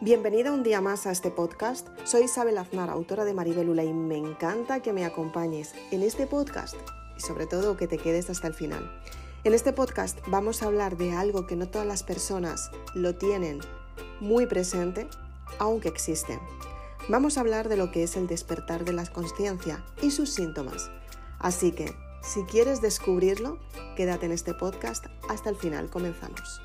Bienvenida 0.00 0.52
un 0.52 0.62
día 0.62 0.80
más 0.80 1.08
a 1.08 1.10
este 1.10 1.32
podcast. 1.32 1.88
Soy 2.04 2.22
Isabel 2.22 2.56
Aznar, 2.58 2.88
autora 2.88 3.24
de 3.24 3.34
Maribelula, 3.34 3.82
y 3.82 3.92
me 3.92 4.16
encanta 4.16 4.80
que 4.80 4.92
me 4.92 5.04
acompañes 5.04 5.74
en 5.90 6.04
este 6.04 6.28
podcast 6.28 6.76
y 7.16 7.20
sobre 7.20 7.46
todo 7.46 7.76
que 7.76 7.88
te 7.88 7.98
quedes 7.98 8.30
hasta 8.30 8.46
el 8.46 8.54
final. 8.54 8.88
En 9.42 9.54
este 9.54 9.72
podcast 9.72 10.20
vamos 10.28 10.62
a 10.62 10.66
hablar 10.66 10.96
de 10.96 11.14
algo 11.14 11.48
que 11.48 11.56
no 11.56 11.66
todas 11.66 11.86
las 11.86 12.04
personas 12.04 12.70
lo 12.94 13.16
tienen 13.16 13.58
muy 14.20 14.46
presente, 14.46 15.08
aunque 15.58 15.88
existe. 15.88 16.38
Vamos 17.08 17.36
a 17.36 17.40
hablar 17.40 17.68
de 17.68 17.76
lo 17.76 17.90
que 17.90 18.04
es 18.04 18.16
el 18.16 18.28
despertar 18.28 18.84
de 18.84 18.92
la 18.92 19.04
conciencia 19.04 19.84
y 20.00 20.12
sus 20.12 20.30
síntomas. 20.30 20.92
Así 21.40 21.72
que, 21.72 21.92
si 22.22 22.44
quieres 22.44 22.80
descubrirlo, 22.80 23.58
quédate 23.96 24.26
en 24.26 24.32
este 24.32 24.54
podcast 24.54 25.06
hasta 25.28 25.50
el 25.50 25.56
final. 25.56 25.90
Comenzamos. 25.90 26.60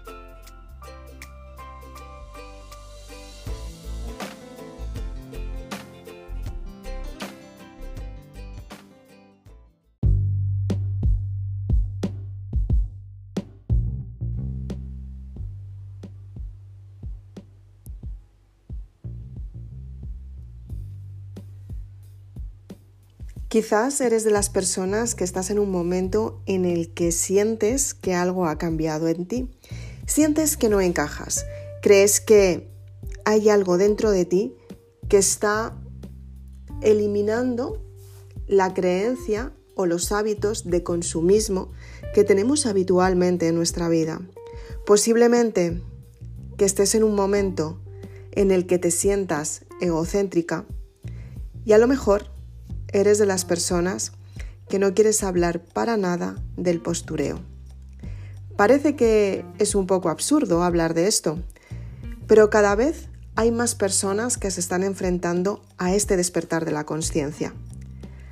Quizás 23.53 24.01
eres 24.01 24.23
de 24.23 24.31
las 24.31 24.49
personas 24.49 25.13
que 25.13 25.23
estás 25.23 25.51
en 25.51 25.59
un 25.59 25.69
momento 25.69 26.41
en 26.47 26.65
el 26.65 26.91
que 26.91 27.11
sientes 27.11 27.93
que 27.93 28.15
algo 28.15 28.47
ha 28.47 28.57
cambiado 28.57 29.07
en 29.07 29.27
ti. 29.27 29.47
Sientes 30.07 30.57
que 30.57 30.69
no 30.69 30.81
encajas. 30.81 31.45
Crees 31.83 32.19
que 32.19 32.67
hay 33.25 33.49
algo 33.49 33.77
dentro 33.77 34.09
de 34.09 34.25
ti 34.25 34.55
que 35.07 35.17
está 35.17 35.79
eliminando 36.81 37.85
la 38.47 38.73
creencia 38.73 39.53
o 39.75 39.85
los 39.85 40.11
hábitos 40.11 40.67
de 40.67 40.81
consumismo 40.81 41.71
que 42.15 42.23
tenemos 42.23 42.65
habitualmente 42.65 43.49
en 43.49 43.53
nuestra 43.53 43.87
vida. 43.87 44.19
Posiblemente 44.83 45.79
que 46.57 46.65
estés 46.65 46.95
en 46.95 47.03
un 47.03 47.13
momento 47.13 47.79
en 48.31 48.49
el 48.49 48.65
que 48.65 48.79
te 48.79 48.89
sientas 48.89 49.63
egocéntrica 49.79 50.65
y 51.65 51.73
a 51.73 51.77
lo 51.77 51.87
mejor 51.87 52.32
eres 52.93 53.17
de 53.17 53.25
las 53.25 53.43
personas 53.43 54.13
que 54.69 54.79
no 54.79 54.93
quieres 54.93 55.23
hablar 55.23 55.59
para 55.59 55.97
nada 55.97 56.35
del 56.55 56.79
postureo. 56.79 57.41
Parece 58.55 58.95
que 58.95 59.43
es 59.59 59.75
un 59.75 59.87
poco 59.87 60.09
absurdo 60.09 60.63
hablar 60.63 60.93
de 60.93 61.07
esto, 61.07 61.39
pero 62.27 62.49
cada 62.49 62.75
vez 62.75 63.09
hay 63.35 63.51
más 63.51 63.75
personas 63.75 64.37
que 64.37 64.51
se 64.51 64.59
están 64.59 64.83
enfrentando 64.83 65.63
a 65.77 65.93
este 65.93 66.17
despertar 66.17 66.65
de 66.65 66.71
la 66.71 66.85
conciencia. 66.85 67.53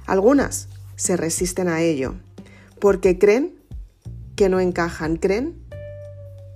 Algunas 0.05 0.67
se 0.95 1.17
resisten 1.17 1.67
a 1.67 1.81
ello 1.81 2.15
porque 2.79 3.17
creen 3.17 3.55
que 4.35 4.47
no 4.47 4.59
encajan, 4.59 5.17
creen 5.17 5.61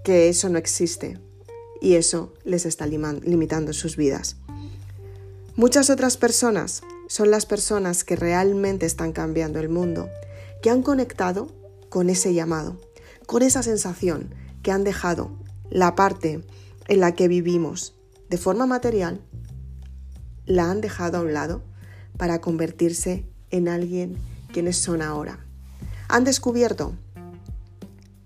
que 0.03 0.29
eso 0.29 0.49
no 0.49 0.59
existe 0.59 1.19
y 1.81 1.95
eso 1.95 2.33
les 2.43 2.65
está 2.65 2.85
limitando 2.85 3.73
sus 3.73 3.97
vidas. 3.97 4.37
Muchas 5.55 5.89
otras 5.89 6.17
personas 6.17 6.83
son 7.07 7.31
las 7.31 7.45
personas 7.45 8.03
que 8.03 8.15
realmente 8.15 8.85
están 8.85 9.11
cambiando 9.11 9.59
el 9.59 9.69
mundo, 9.69 10.09
que 10.61 10.69
han 10.69 10.81
conectado 10.81 11.47
con 11.89 12.09
ese 12.09 12.33
llamado, 12.33 12.79
con 13.25 13.41
esa 13.41 13.63
sensación 13.63 14.33
que 14.63 14.71
han 14.71 14.83
dejado 14.83 15.31
la 15.69 15.95
parte 15.95 16.43
en 16.87 16.99
la 16.99 17.13
que 17.13 17.27
vivimos 17.27 17.95
de 18.29 18.37
forma 18.37 18.65
material, 18.65 19.21
la 20.45 20.69
han 20.69 20.81
dejado 20.81 21.17
a 21.17 21.21
un 21.21 21.33
lado 21.33 21.61
para 22.17 22.41
convertirse 22.41 23.25
en 23.49 23.67
alguien 23.67 24.17
quienes 24.51 24.77
son 24.77 25.01
ahora. 25.01 25.39
Han 26.07 26.23
descubierto, 26.23 26.93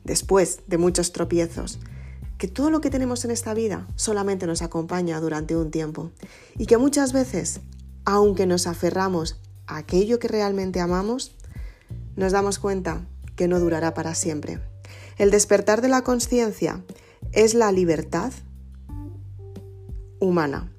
después 0.04 0.60
de 0.68 0.78
muchos 0.78 1.12
tropiezos, 1.12 1.80
que 2.38 2.48
todo 2.48 2.70
lo 2.70 2.82
que 2.82 2.90
tenemos 2.90 3.26
en 3.26 3.32
esta 3.32 3.54
vida 3.54 3.88
solamente 3.96 4.48
nos 4.48 4.62
acompaña 4.62 5.20
durante 5.20 5.56
un 5.56 5.72
tiempo 5.72 6.12
y 6.58 6.66
que 6.66 6.78
muchas 6.78 7.12
veces 7.12 7.62
aunque 8.06 8.46
nos 8.46 8.68
aferramos 8.68 9.40
a 9.68 9.78
aquello 9.78 10.20
que 10.20 10.28
realmente 10.28 10.80
amamos, 10.80 11.36
nos 12.16 12.32
damos 12.32 12.60
cuenta 12.60 13.08
que 13.36 13.48
no 13.48 13.60
durará 13.60 13.94
para 13.94 14.16
siempre. 14.16 14.60
El 15.18 15.32
despertar 15.32 15.82
de 15.82 15.90
la 15.90 16.04
conciencia 16.04 16.84
es 17.32 17.54
la 17.54 17.72
libertad 17.72 18.32
humana. 20.20 20.72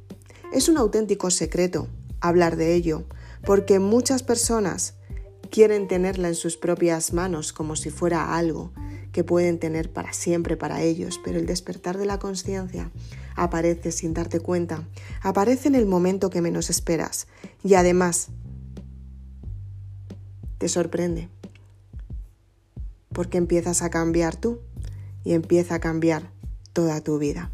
Es 0.52 0.68
un 0.68 0.76
auténtico 0.76 1.30
secreto 1.30 1.88
hablar 2.20 2.56
de 2.56 2.74
ello, 2.74 3.04
porque 3.44 3.78
muchas 3.78 4.22
personas 4.22 4.94
quieren 5.50 5.88
tenerla 5.88 6.28
en 6.28 6.34
sus 6.34 6.56
propias 6.56 7.12
manos 7.12 7.52
como 7.52 7.76
si 7.76 7.90
fuera 7.90 8.36
algo 8.36 8.72
que 9.12 9.24
pueden 9.24 9.58
tener 9.58 9.92
para 9.92 10.12
siempre 10.12 10.56
para 10.56 10.82
ellos, 10.82 11.20
pero 11.24 11.38
el 11.38 11.46
despertar 11.46 11.98
de 11.98 12.06
la 12.06 12.18
conciencia 12.18 12.90
aparece 13.40 13.90
sin 13.90 14.12
darte 14.12 14.38
cuenta, 14.38 14.86
aparece 15.22 15.68
en 15.68 15.74
el 15.74 15.86
momento 15.86 16.28
que 16.28 16.42
menos 16.42 16.68
esperas. 16.68 17.26
Y 17.64 17.74
además 17.74 18.28
te 20.58 20.68
sorprende, 20.68 21.30
porque 23.12 23.38
empiezas 23.38 23.80
a 23.80 23.88
cambiar 23.88 24.36
tú 24.36 24.60
y 25.24 25.32
empieza 25.32 25.76
a 25.76 25.80
cambiar 25.80 26.30
toda 26.74 27.00
tu 27.00 27.18
vida. 27.18 27.50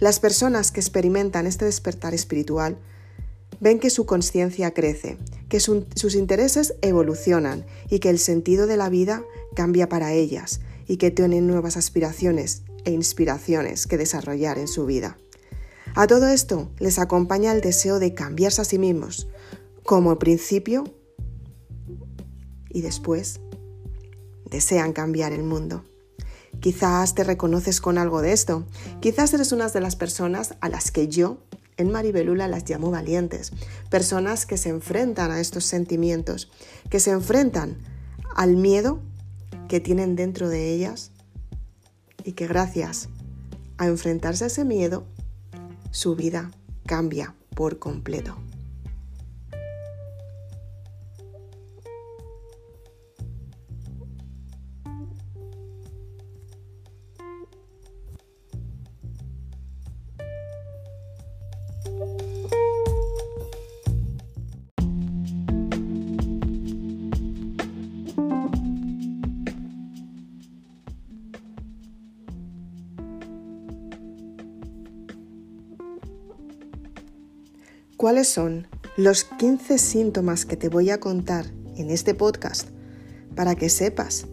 Las 0.00 0.18
personas 0.18 0.72
que 0.72 0.80
experimentan 0.80 1.46
este 1.46 1.64
despertar 1.64 2.12
espiritual 2.12 2.76
ven 3.60 3.78
que 3.78 3.88
su 3.88 4.04
conciencia 4.04 4.74
crece, 4.74 5.16
que 5.48 5.60
sus 5.60 6.14
intereses 6.16 6.74
evolucionan 6.82 7.64
y 7.88 8.00
que 8.00 8.10
el 8.10 8.18
sentido 8.18 8.66
de 8.66 8.76
la 8.76 8.88
vida 8.88 9.22
cambia 9.54 9.88
para 9.88 10.12
ellas 10.12 10.60
y 10.88 10.96
que 10.96 11.12
tienen 11.12 11.46
nuevas 11.46 11.76
aspiraciones 11.76 12.62
e 12.84 12.90
inspiraciones 12.90 13.86
que 13.86 13.98
desarrollar 13.98 14.58
en 14.58 14.68
su 14.68 14.86
vida. 14.86 15.16
A 15.94 16.06
todo 16.06 16.28
esto 16.28 16.70
les 16.78 16.98
acompaña 16.98 17.52
el 17.52 17.60
deseo 17.60 17.98
de 17.98 18.14
cambiarse 18.14 18.62
a 18.62 18.64
sí 18.64 18.78
mismos, 18.78 19.28
como 19.82 20.18
principio 20.18 20.84
y 22.70 22.80
después 22.80 23.40
desean 24.50 24.92
cambiar 24.92 25.32
el 25.32 25.42
mundo. 25.42 25.84
Quizás 26.60 27.14
te 27.14 27.24
reconoces 27.24 27.80
con 27.80 27.98
algo 27.98 28.22
de 28.22 28.32
esto, 28.32 28.64
quizás 29.00 29.34
eres 29.34 29.52
una 29.52 29.68
de 29.68 29.80
las 29.80 29.96
personas 29.96 30.54
a 30.60 30.68
las 30.68 30.90
que 30.90 31.08
yo 31.08 31.38
en 31.76 31.90
Maribelula 31.90 32.48
las 32.48 32.68
llamo 32.68 32.90
valientes, 32.90 33.52
personas 33.90 34.46
que 34.46 34.56
se 34.56 34.68
enfrentan 34.68 35.30
a 35.30 35.40
estos 35.40 35.64
sentimientos, 35.64 36.50
que 36.90 37.00
se 37.00 37.10
enfrentan 37.10 37.78
al 38.36 38.56
miedo 38.56 39.00
que 39.68 39.80
tienen 39.80 40.16
dentro 40.16 40.48
de 40.48 40.72
ellas 40.72 41.11
y 42.24 42.32
que 42.32 42.46
gracias 42.46 43.08
a 43.78 43.86
enfrentarse 43.86 44.44
a 44.44 44.46
ese 44.48 44.64
miedo, 44.64 45.06
su 45.90 46.14
vida 46.16 46.50
cambia 46.86 47.34
por 47.54 47.78
completo. 47.78 48.36
¿Cuáles 78.02 78.26
son 78.26 78.66
los 78.96 79.22
15 79.22 79.78
síntomas 79.78 80.44
que 80.44 80.56
te 80.56 80.68
voy 80.68 80.90
a 80.90 80.98
contar 80.98 81.46
en 81.76 81.88
este 81.88 82.14
podcast 82.14 82.68
para 83.36 83.54
que 83.54 83.68
sepas 83.68 84.26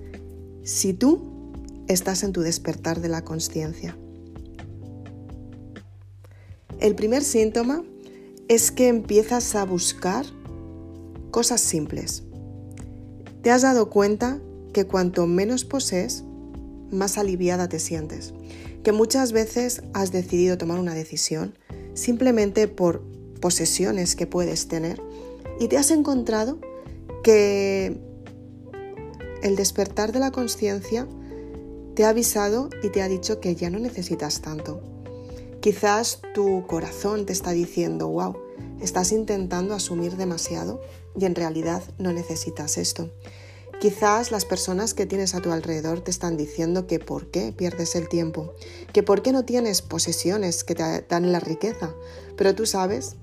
si 0.63 0.93
tú 0.93 1.53
estás 1.87 2.23
en 2.23 2.31
tu 2.31 2.41
despertar 2.41 2.99
de 2.99 3.09
la 3.09 3.23
conciencia? 3.23 3.95
El 6.79 6.95
primer 6.95 7.23
síntoma 7.23 7.83
es 8.47 8.71
que 8.71 8.87
empiezas 8.87 9.53
a 9.53 9.65
buscar 9.65 10.25
cosas 11.29 11.61
simples. 11.61 12.23
¿Te 13.43 13.51
has 13.51 13.61
dado 13.61 13.91
cuenta 13.91 14.39
que 14.73 14.87
cuanto 14.87 15.27
menos 15.27 15.63
posees, 15.63 16.23
más 16.89 17.19
aliviada 17.19 17.69
te 17.69 17.77
sientes? 17.77 18.33
Que 18.81 18.93
muchas 18.93 19.31
veces 19.31 19.83
has 19.93 20.11
decidido 20.11 20.57
tomar 20.57 20.79
una 20.79 20.95
decisión 20.95 21.53
simplemente 21.93 22.67
por 22.67 23.08
posesiones 23.39 24.15
que 24.15 24.27
puedes 24.27 24.67
tener 24.67 25.01
y 25.59 25.67
te 25.67 25.77
has 25.77 25.91
encontrado 25.91 26.59
que 27.23 27.99
el 29.41 29.55
despertar 29.55 30.11
de 30.11 30.19
la 30.19 30.31
conciencia 30.31 31.07
te 31.95 32.05
ha 32.05 32.09
avisado 32.09 32.69
y 32.83 32.89
te 32.89 33.01
ha 33.01 33.07
dicho 33.07 33.39
que 33.39 33.55
ya 33.55 33.69
no 33.69 33.79
necesitas 33.79 34.41
tanto, 34.41 34.81
Quizás 35.61 36.21
tu 36.33 36.65
corazón 36.67 37.25
te 37.25 37.33
está 37.33 37.51
diciendo, 37.51 38.07
wow, 38.07 38.37
estás 38.81 39.11
intentando 39.11 39.73
asumir 39.73 40.15
demasiado 40.15 40.79
y 41.19 41.25
en 41.25 41.35
realidad 41.35 41.83
no 41.97 42.13
necesitas 42.13 42.77
esto. 42.77 43.11
Quizás 43.81 44.31
las 44.31 44.45
personas 44.45 44.93
que 44.93 45.05
tienes 45.05 45.35
a 45.35 45.41
tu 45.41 45.51
alrededor 45.51 45.99
te 45.99 46.11
están 46.11 46.37
diciendo 46.37 46.87
que 46.87 46.99
por 46.99 47.29
qué 47.29 47.51
pierdes 47.51 47.95
el 47.95 48.07
tiempo, 48.07 48.53
que 48.93 49.03
por 49.03 49.21
qué 49.21 49.33
no 49.33 49.43
tienes 49.43 49.81
posesiones 49.81 50.63
que 50.63 50.75
te 50.75 51.01
dan 51.09 51.31
la 51.33 51.41
riqueza, 51.41 51.93
pero 52.37 52.55
tú 52.55 52.65
sabes 52.65 53.17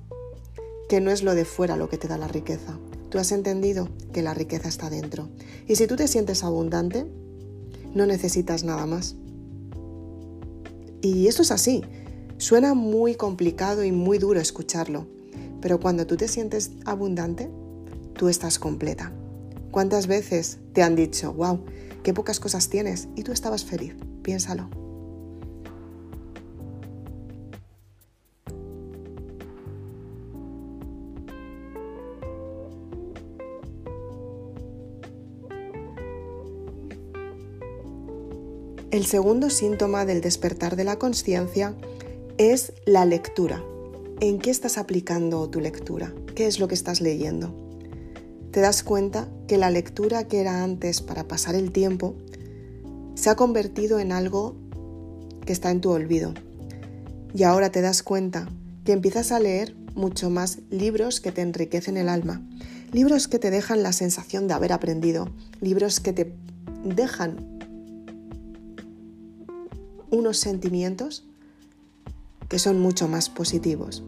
que 0.88 1.00
no 1.00 1.10
es 1.10 1.22
lo 1.22 1.34
de 1.34 1.44
fuera 1.44 1.76
lo 1.76 1.88
que 1.88 1.98
te 1.98 2.08
da 2.08 2.18
la 2.18 2.28
riqueza. 2.28 2.78
Tú 3.10 3.18
has 3.18 3.32
entendido 3.32 3.88
que 4.12 4.22
la 4.22 4.34
riqueza 4.34 4.68
está 4.68 4.90
dentro. 4.90 5.28
Y 5.66 5.76
si 5.76 5.86
tú 5.86 5.96
te 5.96 6.08
sientes 6.08 6.44
abundante, 6.44 7.06
no 7.94 8.06
necesitas 8.06 8.64
nada 8.64 8.86
más. 8.86 9.16
Y 11.00 11.28
esto 11.28 11.42
es 11.42 11.50
así. 11.50 11.82
Suena 12.38 12.74
muy 12.74 13.14
complicado 13.14 13.84
y 13.84 13.92
muy 13.92 14.18
duro 14.18 14.40
escucharlo, 14.40 15.06
pero 15.60 15.80
cuando 15.80 16.06
tú 16.06 16.16
te 16.16 16.28
sientes 16.28 16.72
abundante, 16.84 17.50
tú 18.14 18.28
estás 18.28 18.58
completa. 18.58 19.12
¿Cuántas 19.70 20.06
veces 20.06 20.58
te 20.72 20.82
han 20.82 20.96
dicho, 20.96 21.32
wow, 21.32 21.60
qué 22.02 22.12
pocas 22.12 22.40
cosas 22.40 22.68
tienes 22.68 23.08
y 23.16 23.22
tú 23.22 23.32
estabas 23.32 23.64
feliz? 23.64 23.94
Piénsalo. 24.22 24.85
El 38.96 39.04
segundo 39.04 39.50
síntoma 39.50 40.06
del 40.06 40.22
despertar 40.22 40.74
de 40.74 40.82
la 40.82 40.98
conciencia 40.98 41.74
es 42.38 42.72
la 42.86 43.04
lectura. 43.04 43.62
¿En 44.20 44.38
qué 44.38 44.48
estás 44.48 44.78
aplicando 44.78 45.50
tu 45.50 45.60
lectura? 45.60 46.14
¿Qué 46.34 46.46
es 46.46 46.58
lo 46.58 46.66
que 46.66 46.76
estás 46.76 47.02
leyendo? 47.02 47.54
Te 48.52 48.60
das 48.60 48.82
cuenta 48.82 49.28
que 49.48 49.58
la 49.58 49.68
lectura 49.68 50.26
que 50.28 50.40
era 50.40 50.64
antes 50.64 51.02
para 51.02 51.28
pasar 51.28 51.54
el 51.54 51.72
tiempo 51.72 52.16
se 53.16 53.28
ha 53.28 53.36
convertido 53.36 54.00
en 54.00 54.12
algo 54.12 54.56
que 55.44 55.52
está 55.52 55.70
en 55.70 55.82
tu 55.82 55.90
olvido. 55.90 56.32
Y 57.34 57.42
ahora 57.42 57.70
te 57.70 57.82
das 57.82 58.02
cuenta 58.02 58.48
que 58.86 58.92
empiezas 58.92 59.30
a 59.30 59.40
leer 59.40 59.76
mucho 59.94 60.30
más 60.30 60.60
libros 60.70 61.20
que 61.20 61.32
te 61.32 61.42
enriquecen 61.42 61.98
el 61.98 62.08
alma, 62.08 62.40
libros 62.92 63.28
que 63.28 63.38
te 63.38 63.50
dejan 63.50 63.82
la 63.82 63.92
sensación 63.92 64.48
de 64.48 64.54
haber 64.54 64.72
aprendido, 64.72 65.28
libros 65.60 66.00
que 66.00 66.14
te 66.14 66.32
dejan 66.82 67.55
unos 70.10 70.38
sentimientos 70.38 71.24
que 72.48 72.58
son 72.58 72.80
mucho 72.80 73.08
más 73.08 73.28
positivos. 73.28 74.02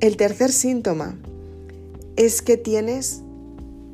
El 0.00 0.16
tercer 0.16 0.52
síntoma 0.52 1.18
es 2.16 2.42
que 2.42 2.56
tienes 2.56 3.22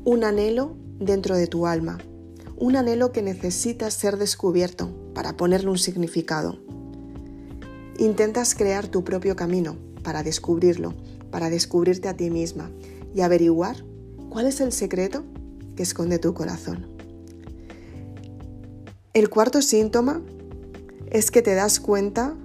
un 0.03 0.23
anhelo 0.23 0.75
dentro 0.99 1.35
de 1.35 1.47
tu 1.47 1.65
alma, 1.67 1.97
un 2.57 2.75
anhelo 2.75 3.11
que 3.11 3.21
necesita 3.21 3.89
ser 3.91 4.17
descubierto 4.17 4.89
para 5.13 5.35
ponerle 5.35 5.69
un 5.71 5.77
significado. 5.77 6.59
Intentas 7.97 8.55
crear 8.55 8.87
tu 8.87 9.03
propio 9.03 9.35
camino 9.35 9.77
para 10.03 10.21
descubrirlo, 10.21 10.93
para 11.31 11.49
descubrirte 11.49 12.07
a 12.07 12.15
ti 12.15 12.29
misma 12.29 12.69
y 13.13 13.21
averiguar 13.21 13.83
cuál 14.29 14.47
es 14.47 14.61
el 14.61 14.71
secreto 14.71 15.23
que 15.75 15.83
esconde 15.83 16.19
tu 16.19 16.33
corazón. 16.33 16.94
El 19.15 19.29
cuarto 19.29 19.61
síntoma 19.61 20.21
es 21.09 21.31
que 21.31 21.41
te 21.41 21.55
das 21.55 21.79
cuenta 21.79 22.35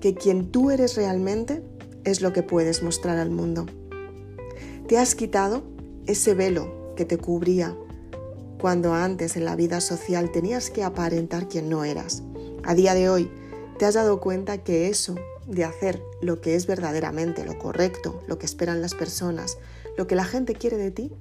que 0.00 0.14
quien 0.14 0.50
tú 0.50 0.72
eres 0.72 0.96
realmente 0.96 1.62
es 2.02 2.22
lo 2.22 2.32
que 2.32 2.42
puedes 2.42 2.82
mostrar 2.82 3.18
al 3.18 3.30
mundo. 3.30 3.66
Te 4.88 4.98
has 4.98 5.14
quitado 5.14 5.62
ese 6.06 6.34
velo 6.34 6.92
que 6.96 7.04
te 7.04 7.18
cubría 7.18 7.76
cuando 8.60 8.94
antes 8.94 9.36
en 9.36 9.44
la 9.44 9.54
vida 9.54 9.80
social 9.80 10.32
tenías 10.32 10.70
que 10.70 10.82
aparentar 10.82 11.46
quien 11.46 11.68
no 11.68 11.84
eras. 11.84 12.24
A 12.64 12.74
día 12.74 12.94
de 12.94 13.08
hoy 13.08 13.30
te 13.78 13.84
has 13.84 13.94
dado 13.94 14.20
cuenta 14.20 14.64
que 14.64 14.88
eso 14.88 15.14
de 15.46 15.62
hacer 15.62 16.02
lo 16.20 16.40
que 16.40 16.56
es 16.56 16.66
verdaderamente 16.66 17.44
lo 17.44 17.60
correcto, 17.60 18.24
lo 18.26 18.40
que 18.40 18.46
esperan 18.46 18.82
las 18.82 18.94
personas, 18.94 19.56
lo 19.96 20.08
que 20.08 20.16
la 20.16 20.24
gente 20.24 20.54
quiere 20.54 20.78
de 20.78 20.90
ti, 20.90 21.12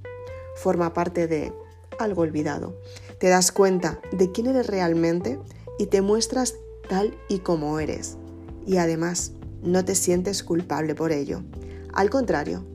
forma 0.56 0.96
parte 0.96 1.28
de 1.28 1.54
algo 2.00 2.24
olvidado. 2.24 2.76
Te 3.20 3.30
das 3.30 3.52
cuenta 3.52 4.00
de 4.12 4.32
quién 4.32 4.48
eres 4.48 4.68
realmente 4.68 5.40
y 5.80 5.88
te 5.88 6.02
muestras 6.02 6.56
tal 6.88 7.18
y 7.30 7.40
como 7.40 7.80
eres. 7.80 8.18
Y 8.66 8.78
además, 8.78 9.34
no 9.64 9.84
te 9.84 9.96
sientes 9.96 10.44
culpable 10.44 10.96
por 10.96 11.12
ello. 11.12 11.44
Al 11.94 12.10
contrario, 12.10 12.66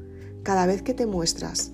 cada 0.42 0.66
vez 0.66 0.82
que 0.82 0.94
te 0.94 1.06
muestras 1.06 1.72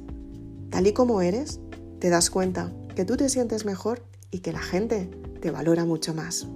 tal 0.70 0.86
y 0.86 0.92
como 0.92 1.22
eres, 1.22 1.60
te 1.98 2.10
das 2.10 2.30
cuenta 2.30 2.72
que 2.94 3.04
tú 3.04 3.16
te 3.16 3.28
sientes 3.28 3.64
mejor 3.64 4.02
y 4.30 4.40
que 4.40 4.52
la 4.52 4.60
gente 4.60 5.10
te 5.40 5.50
valora 5.50 5.84
mucho 5.84 6.14
más. 6.14 6.46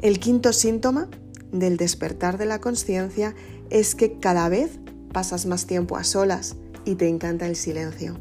El 0.00 0.18
quinto 0.18 0.52
síntoma 0.52 1.08
del 1.52 1.76
despertar 1.76 2.38
de 2.38 2.46
la 2.46 2.60
conciencia 2.60 3.34
es 3.68 3.94
que 3.94 4.18
cada 4.18 4.48
vez 4.48 4.78
pasas 5.12 5.46
más 5.46 5.66
tiempo 5.66 5.96
a 5.96 6.04
solas 6.04 6.56
y 6.84 6.94
te 6.94 7.08
encanta 7.08 7.46
el 7.46 7.56
silencio. 7.56 8.16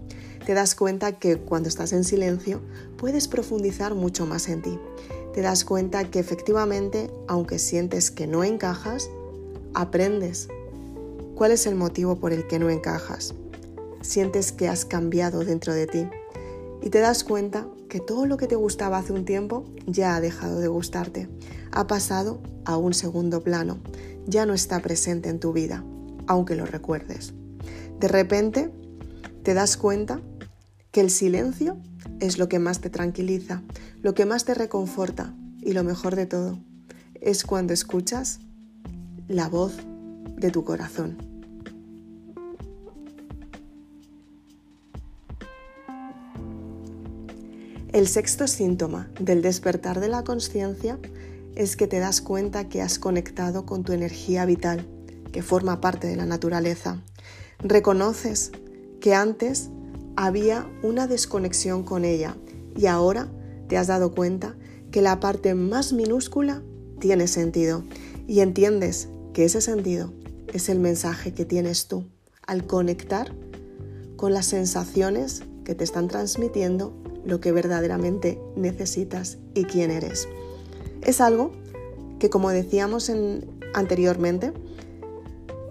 Te 0.50 0.56
das 0.56 0.74
cuenta 0.74 1.12
que 1.12 1.38
cuando 1.38 1.70
estás 1.70 1.94
en 1.94 2.04
silencio 2.04 2.60
puedes 2.98 3.28
profundizar 3.28 3.94
mucho 3.94 4.26
más 4.26 4.50
en 4.50 4.64
ti. 4.64 4.80
Te 5.32 5.42
das 5.42 5.64
cuenta 5.64 6.10
que 6.10 6.18
efectivamente, 6.18 7.12
aunque 7.28 7.60
sientes 7.60 8.10
que 8.10 8.26
no 8.26 8.44
encajas, 8.44 9.12
aprendes. 9.76 10.48
¿Cuál 11.36 11.52
es 11.52 11.68
el 11.68 11.76
motivo 11.76 12.16
por 12.16 12.34
el 12.34 12.48
que 12.48 12.58
no 12.58 12.72
encajas? 12.72 13.36
Sientes 14.02 14.52
que 14.52 14.68
has 14.68 14.86
cambiado 14.86 15.46
dentro 15.46 15.72
de 15.72 15.86
ti 15.86 16.08
y 16.82 16.90
te 16.90 16.98
das 16.98 17.24
cuenta 17.24 17.68
que 17.88 18.00
todo 18.00 18.26
lo 18.26 18.38
que 18.38 18.48
te 18.48 18.56
gustaba 18.56 18.98
hace 18.98 19.14
un 19.14 19.26
tiempo 19.26 19.66
ya 19.86 20.16
ha 20.16 20.20
dejado 20.20 20.60
de 20.60 20.68
gustarte, 20.68 21.30
ha 21.72 21.86
pasado 21.86 22.40
a 22.66 22.76
un 22.76 22.96
segundo 22.96 23.44
plano, 23.44 23.78
ya 24.26 24.48
no 24.48 24.56
está 24.56 24.80
presente 24.80 25.30
en 25.30 25.40
tu 25.40 25.54
vida, 25.54 25.84
aunque 26.26 26.56
lo 26.56 26.66
recuerdes. 26.66 27.36
De 28.00 28.08
repente 28.08 28.72
te 29.44 29.54
das 29.54 29.78
cuenta 29.78 30.22
que 30.92 31.02
el 31.02 31.10
silencio 31.10 31.78
es 32.20 32.38
lo 32.38 32.50
que 32.50 32.60
más 32.60 32.82
te 32.82 32.90
tranquiliza, 32.90 33.62
lo 34.02 34.14
que 34.14 34.26
más 34.26 34.46
te 34.46 34.54
reconforta 34.54 35.34
y 35.62 35.74
lo 35.74 35.84
mejor 35.84 36.16
de 36.16 36.26
todo 36.26 36.60
es 37.22 37.44
cuando 37.44 37.74
escuchas 37.74 38.40
la 39.28 39.48
voz 39.50 39.78
de 40.38 40.52
tu 40.52 40.64
corazón. 40.64 41.18
El 47.92 48.08
sexto 48.08 48.48
síntoma 48.48 49.10
del 49.20 49.42
despertar 49.42 50.00
de 50.00 50.10
la 50.10 50.24
conciencia 50.24 51.00
es 51.56 51.76
que 51.76 51.88
te 51.88 52.00
das 52.00 52.22
cuenta 52.22 52.70
que 52.70 52.82
has 52.82 53.00
conectado 53.00 53.66
con 53.66 53.84
tu 53.84 53.94
energía 53.94 54.46
vital, 54.46 54.88
que 55.32 55.42
forma 55.42 55.82
parte 55.82 56.08
de 56.08 56.16
la 56.16 56.26
naturaleza, 56.26 57.02
Reconoces 57.62 58.52
que 59.02 59.14
antes 59.14 59.70
había 60.22 60.70
una 60.84 61.08
desconexión 61.08 61.84
con 61.84 62.04
ella 62.04 62.36
y 62.76 62.88
ahora 62.88 63.30
te 63.70 63.78
has 63.78 63.88
dado 63.88 64.12
cuenta 64.12 64.58
que 64.92 65.02
la 65.02 65.22
parte 65.22 65.56
más 65.56 65.94
minúscula 65.94 66.62
tiene 67.00 67.26
sentido 67.26 67.86
y 68.28 68.42
entiendes 68.42 69.08
que 69.32 69.46
ese 69.46 69.62
sentido 69.62 70.12
es 70.52 70.68
el 70.68 70.80
mensaje 70.80 71.34
que 71.34 71.46
tienes 71.46 71.88
tú 71.88 72.04
al 72.46 72.68
conectar 72.68 73.34
con 74.18 74.34
las 74.34 74.48
sensaciones 74.48 75.44
que 75.64 75.74
te 75.74 75.86
están 75.86 76.10
transmitiendo 76.10 76.94
lo 77.24 77.40
que 77.40 77.54
verdaderamente 77.54 78.42
necesitas 78.58 79.38
y 79.54 79.64
quién 79.64 79.90
eres. 79.90 80.28
Es 81.02 81.22
algo 81.22 81.54
que, 82.20 82.30
como 82.30 82.50
decíamos 82.50 83.10
anteriormente, 83.74 84.52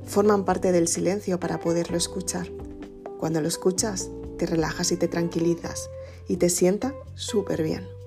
forman 0.07 0.47
parte 0.47 0.73
del 0.73 0.89
silencio 0.89 1.39
para 1.39 1.61
poderlo 1.61 1.99
escuchar. 1.99 2.49
Cuando 3.19 3.43
lo 3.43 3.49
escuchas, 3.49 4.11
te 4.39 4.47
relajas 4.47 4.93
y 4.93 4.97
te 4.97 5.09
tranquilizas 5.09 5.91
y 6.29 6.39
te 6.39 6.49
sienta 6.49 6.95
súper 7.15 7.63
bien. 7.63 7.99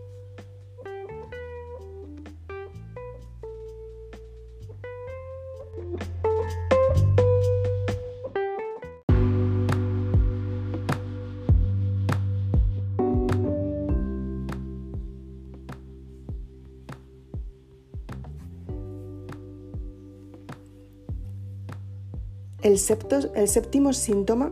El, 22.64 22.78
séptimo 22.78 23.92
síntoma 23.92 24.52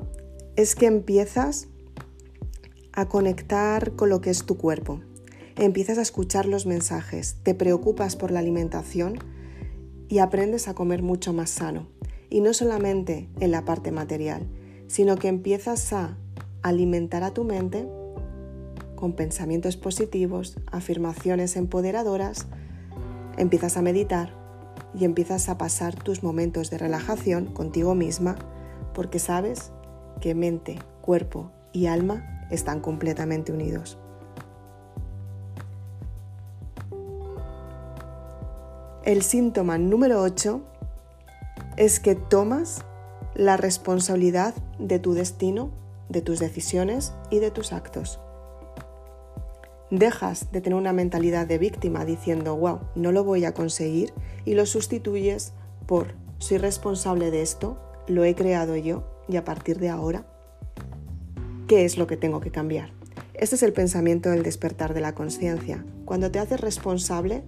es 0.59 0.75
que 0.75 0.87
empiezas 0.87 1.69
a 2.91 3.07
conectar 3.07 3.95
con 3.95 4.09
lo 4.09 4.19
que 4.19 4.29
es 4.29 4.45
tu 4.45 4.57
cuerpo. 4.57 4.99
empiezas 5.55 5.97
a 5.97 6.01
escuchar 6.01 6.45
los 6.45 6.65
mensajes, 6.65 7.37
te 7.43 7.55
preocupas 7.55 8.17
por 8.17 8.29
la 8.29 8.39
alimentación 8.39 9.19
y 10.09 10.19
aprendes 10.19 10.67
a 10.67 10.73
comer 10.73 11.01
mucho 11.01 11.31
más 11.31 11.49
sano. 11.49 11.87
Y 12.29 12.41
no 12.41 12.53
solamente 12.53 13.29
en 13.39 13.51
la 13.51 13.63
parte 13.63 13.91
material, 13.91 14.49
sino 14.87 15.15
que 15.15 15.29
empiezas 15.29 15.93
a 15.93 16.17
alimentar 16.61 17.23
a 17.23 17.33
tu 17.33 17.45
mente 17.45 17.87
con 18.95 19.13
pensamientos 19.13 19.77
positivos, 19.77 20.57
afirmaciones 20.69 21.55
empoderadoras, 21.55 22.47
empiezas 23.37 23.77
a 23.77 23.81
meditar 23.81 24.33
y 24.93 25.05
empiezas 25.05 25.47
a 25.47 25.57
pasar 25.57 25.95
tus 25.95 26.21
momentos 26.21 26.69
de 26.69 26.79
relajación 26.79 27.45
contigo 27.45 27.95
misma 27.95 28.35
porque 28.93 29.19
sabes 29.19 29.71
que 30.19 30.35
mente, 30.35 30.79
cuerpo 31.01 31.51
y 31.71 31.87
alma 31.87 32.47
están 32.49 32.79
completamente 32.81 33.51
unidos. 33.51 33.97
El 39.03 39.23
síntoma 39.23 39.77
número 39.77 40.21
8 40.21 40.61
es 41.77 41.99
que 41.99 42.15
tomas 42.15 42.83
la 43.33 43.57
responsabilidad 43.57 44.53
de 44.77 44.99
tu 44.99 45.13
destino, 45.13 45.71
de 46.09 46.21
tus 46.21 46.39
decisiones 46.39 47.13
y 47.29 47.39
de 47.39 47.51
tus 47.51 47.71
actos. 47.71 48.19
Dejas 49.89 50.51
de 50.51 50.61
tener 50.61 50.77
una 50.77 50.93
mentalidad 50.93 51.47
de 51.47 51.57
víctima 51.57 52.05
diciendo, 52.05 52.55
wow, 52.55 52.81
no 52.95 53.11
lo 53.11 53.23
voy 53.23 53.45
a 53.45 53.53
conseguir 53.53 54.13
y 54.45 54.53
lo 54.53 54.65
sustituyes 54.65 55.53
por, 55.87 56.13
soy 56.37 56.57
responsable 56.57 57.31
de 57.31 57.41
esto, 57.41 57.77
lo 58.07 58.23
he 58.25 58.35
creado 58.35 58.75
yo 58.75 59.18
y 59.29 59.37
a 59.37 59.45
partir 59.45 59.79
de 59.79 59.89
ahora, 59.89 60.25
¿qué 61.67 61.85
es 61.85 61.97
lo 61.97 62.07
que 62.07 62.17
tengo 62.17 62.39
que 62.39 62.51
cambiar? 62.51 62.91
Este 63.33 63.55
es 63.55 63.63
el 63.63 63.71
pensamiento 63.71 64.29
del 64.29 64.43
despertar 64.43 64.93
de 64.93 65.01
la 65.01 65.13
conciencia, 65.13 65.85
cuando 66.03 66.31
te 66.31 66.39
haces 66.39 66.59
responsable 66.59 67.43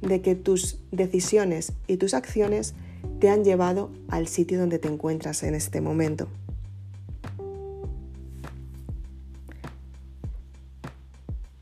de 0.00 0.22
que 0.22 0.34
tus 0.34 0.80
decisiones 0.90 1.72
y 1.86 1.98
tus 1.98 2.14
acciones 2.14 2.74
te 3.20 3.28
han 3.28 3.44
llevado 3.44 3.90
al 4.08 4.26
sitio 4.26 4.58
donde 4.58 4.78
te 4.78 4.88
encuentras 4.88 5.42
en 5.42 5.54
este 5.54 5.80
momento. 5.80 6.28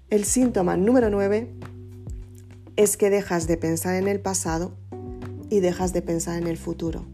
El 0.09 0.25
síntoma 0.25 0.76
número 0.76 1.11
9 1.11 1.50
es 2.76 2.97
que 2.97 3.11
dejas 3.11 3.47
de 3.49 3.57
pensar 3.57 3.97
en 3.97 4.07
el 4.07 4.21
pasado 4.21 4.73
y 5.50 5.61
dejas 5.61 5.93
de 5.93 6.02
pensar 6.02 6.40
en 6.40 6.47
el 6.47 6.57
futuro. 6.57 7.04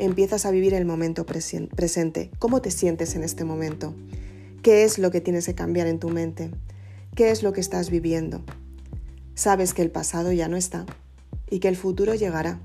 Empiezas 0.00 0.46
a 0.46 0.50
vivir 0.50 0.72
el 0.72 0.86
momento 0.86 1.26
presente. 1.26 2.30
¿Cómo 2.38 2.62
te 2.62 2.70
sientes 2.70 3.16
en 3.16 3.22
este 3.22 3.44
momento? 3.44 3.94
¿Qué 4.62 4.84
es 4.84 4.98
lo 4.98 5.10
que 5.10 5.20
tienes 5.20 5.44
que 5.44 5.54
cambiar 5.54 5.86
en 5.88 5.98
tu 5.98 6.08
mente? 6.08 6.50
¿Qué 7.14 7.30
es 7.30 7.42
lo 7.42 7.52
que 7.52 7.60
estás 7.60 7.90
viviendo? 7.90 8.42
Sabes 9.34 9.74
que 9.74 9.82
el 9.82 9.90
pasado 9.90 10.32
ya 10.32 10.48
no 10.48 10.56
está 10.56 10.86
y 11.50 11.58
que 11.58 11.68
el 11.68 11.76
futuro 11.76 12.14
llegará. 12.14 12.62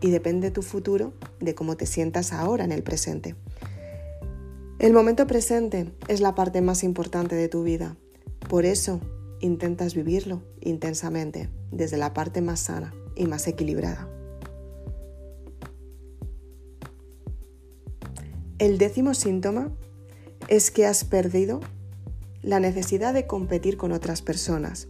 Y 0.00 0.10
depende 0.10 0.50
tu 0.50 0.62
futuro 0.62 1.12
de 1.38 1.54
cómo 1.54 1.76
te 1.76 1.86
sientas 1.86 2.32
ahora 2.32 2.64
en 2.64 2.72
el 2.72 2.82
presente. 2.82 3.36
El 4.80 4.92
momento 4.92 5.28
presente 5.28 5.92
es 6.08 6.20
la 6.20 6.34
parte 6.34 6.60
más 6.60 6.82
importante 6.82 7.36
de 7.36 7.48
tu 7.48 7.62
vida. 7.62 7.96
Por 8.48 8.64
eso 8.64 9.00
intentas 9.38 9.94
vivirlo 9.94 10.42
intensamente, 10.60 11.50
desde 11.70 11.98
la 11.98 12.14
parte 12.14 12.40
más 12.40 12.58
sana 12.58 12.92
y 13.14 13.26
más 13.26 13.46
equilibrada. 13.46 14.08
El 18.60 18.78
décimo 18.78 19.14
síntoma 19.14 19.72
es 20.46 20.70
que 20.70 20.86
has 20.86 21.02
perdido 21.04 21.58
la 22.40 22.60
necesidad 22.60 23.12
de 23.12 23.26
competir 23.26 23.76
con 23.76 23.90
otras 23.90 24.22
personas. 24.22 24.86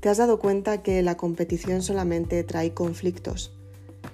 Te 0.00 0.08
has 0.08 0.16
dado 0.16 0.38
cuenta 0.38 0.82
que 0.82 1.02
la 1.02 1.18
competición 1.18 1.82
solamente 1.82 2.42
trae 2.44 2.72
conflictos, 2.72 3.52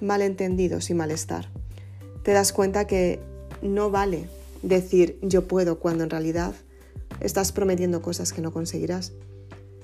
malentendidos 0.01 0.89
y 0.89 0.93
malestar. 0.93 1.47
Te 2.23 2.33
das 2.33 2.51
cuenta 2.51 2.85
que 2.85 3.21
no 3.61 3.91
vale 3.91 4.27
decir 4.61 5.19
yo 5.21 5.47
puedo 5.47 5.79
cuando 5.79 6.03
en 6.03 6.09
realidad 6.09 6.53
estás 7.21 7.53
prometiendo 7.53 8.01
cosas 8.01 8.33
que 8.33 8.41
no 8.41 8.51
conseguirás. 8.51 9.13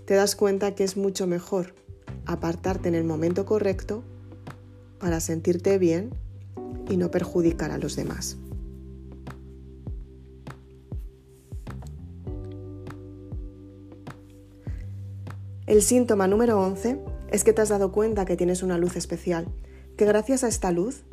Te 0.04 0.16
das 0.16 0.36
cuenta 0.36 0.76
que 0.76 0.84
es 0.84 0.98
mucho 0.98 1.28
mejor 1.28 1.76
apartarte 2.26 2.90
en 2.90 2.96
el 2.96 3.06
momento 3.06 3.46
correcto 3.46 4.04
para 5.00 5.22
sentirte 5.22 5.78
bien 5.78 6.10
y 6.90 6.98
no 6.98 7.10
perjudicar 7.10 7.72
a 7.72 7.78
los 7.78 7.96
demás. 7.96 8.36
El 15.70 15.82
síntoma 15.82 16.28
número 16.28 16.60
11 16.60 17.00
es 17.32 17.46
que 17.46 17.54
te 17.54 17.62
has 17.62 17.70
dado 17.70 17.94
cuenta 17.94 18.26
que 18.26 18.36
tienes 18.36 18.62
una 18.62 18.78
luz 18.78 18.98
especial, 18.98 19.48
que 19.96 20.04
gracias 20.04 20.44
a 20.44 20.50
esta 20.50 20.74
luz, 20.74 21.04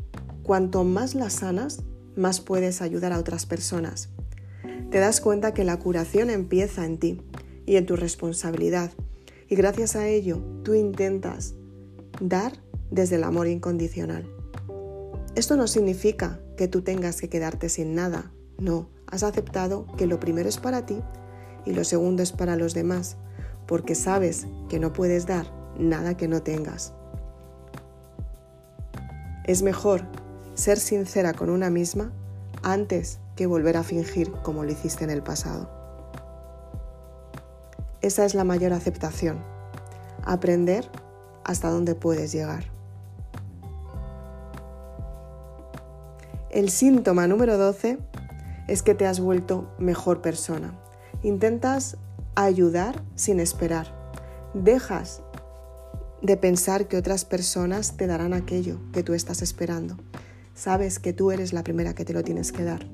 cuanto 0.42 0.82
más 0.82 1.14
la 1.14 1.30
sanas, 1.30 1.84
más 2.16 2.40
puedes 2.40 2.82
ayudar 2.82 3.12
a 3.12 3.20
otras 3.20 3.46
personas 3.46 4.08
te 4.90 5.00
das 5.00 5.20
cuenta 5.20 5.52
que 5.52 5.64
la 5.64 5.78
curación 5.78 6.30
empieza 6.30 6.84
en 6.84 6.98
ti 6.98 7.20
y 7.66 7.76
en 7.76 7.86
tu 7.86 7.96
responsabilidad. 7.96 8.92
Y 9.48 9.56
gracias 9.56 9.96
a 9.96 10.08
ello 10.08 10.38
tú 10.64 10.75
intentas 10.75 11.54
dar 12.20 12.52
desde 12.90 13.16
el 13.16 13.25
amor 13.25 13.48
incondicional. 13.48 14.26
Esto 15.34 15.56
no 15.56 15.66
significa 15.66 16.40
que 16.56 16.68
tú 16.68 16.82
tengas 16.82 17.20
que 17.20 17.28
quedarte 17.28 17.68
sin 17.68 17.94
nada. 17.94 18.32
No, 18.58 18.88
has 19.06 19.22
aceptado 19.22 19.86
que 19.96 20.06
lo 20.06 20.18
primero 20.18 20.48
es 20.48 20.56
para 20.56 20.86
ti 20.86 21.02
y 21.66 21.72
lo 21.72 21.84
segundo 21.84 22.22
es 22.22 22.32
para 22.32 22.56
los 22.56 22.72
demás, 22.72 23.16
porque 23.66 23.94
sabes 23.94 24.46
que 24.68 24.78
no 24.78 24.92
puedes 24.92 25.26
dar 25.26 25.46
nada 25.78 26.16
que 26.16 26.28
no 26.28 26.42
tengas. 26.42 26.92
Es 29.44 29.62
mejor 29.62 30.02
ser 30.54 30.78
sincera 30.78 31.35
con 31.35 31.50
una 31.50 31.70
misma 31.70 32.12
antes 32.62 33.20
que 33.37 33.46
volver 33.46 33.76
a 33.76 33.82
fingir 33.82 34.32
como 34.42 34.64
lo 34.64 34.73
hiciste 34.73 35.04
en 35.04 35.11
el 35.11 35.23
pasado. 35.23 35.70
Esa 38.00 38.25
es 38.25 38.35
la 38.35 38.44
mayor 38.44 38.73
aceptación, 38.73 39.38
aprender 40.25 40.88
hasta 41.44 41.70
dónde 41.70 41.94
puedes 41.94 42.32
llegar. 42.32 42.64
El 46.50 46.70
síntoma 46.70 47.26
número 47.26 47.58
12 47.58 47.99
es 48.66 48.82
que 48.82 48.94
te 48.94 49.06
has 49.06 49.20
vuelto 49.20 49.68
mejor 49.78 50.23
persona. 50.23 50.73
Intentas 51.23 51.99
ayudar 52.37 53.02
sin 53.14 53.40
esperar. 53.40 54.12
Dejas 54.55 55.23
de 56.23 56.37
pensar 56.37 56.87
que 56.87 56.97
otras 56.97 57.25
personas 57.25 57.97
te 57.97 58.07
darán 58.07 58.33
aquello 58.33 58.78
que 58.93 59.02
tú 59.02 59.14
estás 59.14 59.43
esperando. 59.43 59.97
Sabes 60.55 60.99
que 60.99 61.12
tú 61.12 61.31
eres 61.31 61.52
la 61.52 61.64
primera 61.64 61.95
que 61.95 62.05
te 62.05 62.12
lo 62.12 62.23
tienes 62.23 62.52
que 62.52 62.64
dar. 62.64 62.87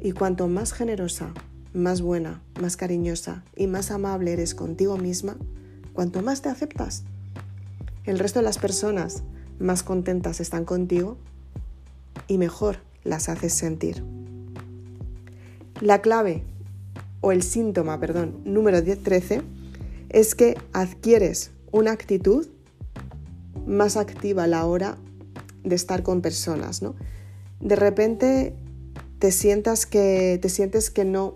Y 0.00 0.12
cuanto 0.12 0.48
más 0.48 0.72
generosa, 0.72 1.32
más 1.74 2.02
buena, 2.02 2.40
más 2.60 2.76
cariñosa 2.76 3.44
y 3.56 3.66
más 3.66 3.90
amable 3.90 4.32
eres 4.32 4.54
contigo 4.54 4.96
misma, 4.96 5.36
cuanto 5.92 6.22
más 6.22 6.42
te 6.42 6.48
aceptas. 6.48 7.02
El 8.04 8.18
resto 8.18 8.38
de 8.38 8.44
las 8.44 8.58
personas 8.58 9.22
más 9.58 9.82
contentas 9.82 10.40
están 10.40 10.64
contigo 10.64 11.18
y 12.28 12.38
mejor 12.38 12.78
las 13.04 13.28
haces 13.28 13.52
sentir. 13.54 14.04
La 15.80 16.00
clave 16.00 16.44
o 17.20 17.32
el 17.32 17.42
síntoma, 17.42 17.98
perdón, 17.98 18.40
número 18.44 18.82
13 18.82 19.42
es 20.10 20.34
que 20.34 20.56
adquieres 20.72 21.50
una 21.72 21.92
actitud 21.92 22.46
más 23.66 23.96
activa 23.96 24.44
a 24.44 24.46
la 24.46 24.64
hora 24.64 24.96
de 25.64 25.74
estar 25.74 26.02
con 26.02 26.22
personas, 26.22 26.80
¿no? 26.82 26.94
De 27.60 27.76
repente 27.76 28.54
te 29.18 29.32
sientas 29.32 29.84
que 29.84 30.38
te 30.40 30.48
sientes 30.48 30.90
que 30.90 31.04
no 31.04 31.34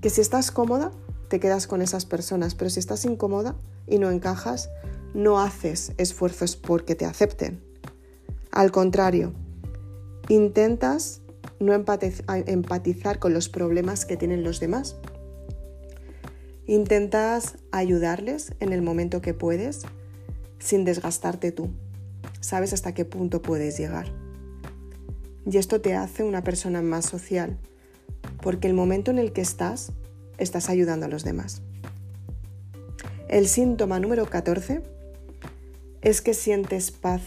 que 0.00 0.08
si 0.08 0.20
estás 0.20 0.50
cómoda 0.50 0.92
te 1.28 1.40
quedas 1.40 1.66
con 1.66 1.82
esas 1.82 2.06
personas, 2.06 2.54
pero 2.54 2.70
si 2.70 2.78
estás 2.78 3.04
incómoda 3.04 3.56
y 3.86 3.98
no 3.98 4.10
encajas, 4.10 4.70
no 5.14 5.40
haces 5.40 5.92
esfuerzos 5.98 6.56
porque 6.56 6.94
te 6.94 7.04
acepten. 7.04 7.60
Al 8.52 8.70
contrario, 8.70 9.32
intentas 10.28 11.20
no 11.60 11.72
empatizar 11.74 13.18
con 13.18 13.34
los 13.34 13.48
problemas 13.48 14.04
que 14.04 14.16
tienen 14.16 14.44
los 14.44 14.60
demás. 14.60 14.96
Intentas 16.66 17.56
ayudarles 17.70 18.54
en 18.60 18.72
el 18.72 18.82
momento 18.82 19.20
que 19.20 19.34
puedes 19.34 19.82
sin 20.58 20.84
desgastarte 20.84 21.52
tú. 21.52 21.70
Sabes 22.40 22.72
hasta 22.72 22.92
qué 22.92 23.04
punto 23.04 23.42
puedes 23.42 23.78
llegar. 23.78 24.12
Y 25.48 25.58
esto 25.58 25.80
te 25.80 25.94
hace 25.94 26.24
una 26.24 26.42
persona 26.42 26.82
más 26.82 27.06
social, 27.06 27.56
porque 28.42 28.66
el 28.66 28.74
momento 28.74 29.12
en 29.12 29.18
el 29.18 29.32
que 29.32 29.42
estás, 29.42 29.92
estás 30.38 30.68
ayudando 30.68 31.06
a 31.06 31.08
los 31.08 31.22
demás. 31.22 31.62
El 33.28 33.46
síntoma 33.46 34.00
número 34.00 34.26
14 34.26 34.82
es 36.02 36.20
que 36.20 36.34
sientes 36.34 36.90
paz 36.90 37.22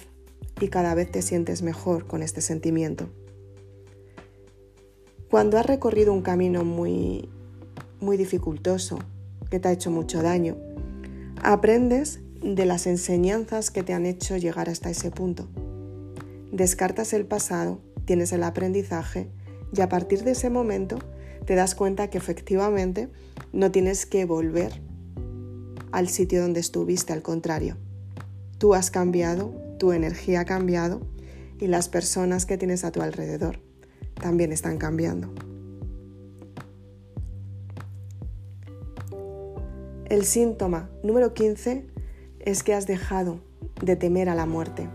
y 0.60 0.68
cada 0.68 0.96
vez 0.96 1.12
te 1.12 1.22
sientes 1.22 1.62
mejor 1.62 2.08
con 2.08 2.24
este 2.24 2.42
sentimiento. 2.42 3.10
Cuando 5.30 5.60
has 5.60 5.66
recorrido 5.68 6.12
un 6.12 6.24
camino 6.24 6.66
muy, 6.66 7.30
muy 8.02 8.18
dificultoso 8.18 8.98
que 9.52 9.60
te 9.60 9.68
ha 9.68 9.72
hecho 9.72 9.92
mucho 9.92 10.24
daño. 10.24 10.58
Aprendes 11.44 12.20
de 12.42 12.66
las 12.66 12.88
enseñanzas 12.88 13.70
que 13.70 13.84
te 13.84 13.94
han 13.94 14.08
hecho 14.08 14.38
llegar 14.38 14.70
hasta 14.70 14.90
ese 14.90 15.12
punto. 15.12 15.48
Descartas 16.52 17.14
el 17.14 17.28
pasado, 17.28 17.80
tienes 18.06 18.32
el 18.32 18.42
aprendizaje 18.42 19.30
y 19.72 19.82
a 19.82 19.88
partir 19.88 20.24
de 20.24 20.32
ese 20.32 20.50
momento 20.50 20.98
te 21.46 21.54
das 21.54 21.76
cuenta 21.76 22.10
que 22.10 22.18
efectivamente 22.18 23.10
no 23.54 23.70
tienes 23.70 24.08
que 24.08 24.26
volver 24.26 24.82
al 25.92 26.10
sitio 26.10 26.42
donde 26.42 26.60
estuviste, 26.60 27.14
al 27.14 27.22
contrario. 27.22 27.78
Tú 28.58 28.74
has 28.74 28.90
cambiado, 28.90 29.54
tu 29.78 29.92
energía 29.92 30.40
ha 30.40 30.46
cambiado 30.46 31.02
y 31.60 31.68
las 31.68 31.88
personas 31.88 32.48
que 32.48 32.58
tienes 32.58 32.84
a 32.84 32.92
tu 32.92 33.04
alrededor 33.04 33.69
también 34.20 34.52
están 34.52 34.78
cambiando. 34.78 35.30
El 40.06 40.26
síntoma 40.26 40.90
número 41.04 41.34
15 41.34 41.86
es 42.40 42.64
que 42.64 42.74
has 42.74 42.88
dejado 42.88 43.40
de 43.82 43.96
temer 43.96 44.30
a 44.30 44.36
la 44.36 44.46
muerte. 44.46 44.90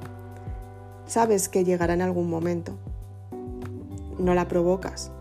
Sabes 1.07 1.49
que 1.49 1.65
llegará 1.65 1.95
en 1.95 2.03
algún 2.03 2.29
momento. 2.29 2.73
No 4.19 4.35
la 4.35 4.49
provocas. 4.49 5.13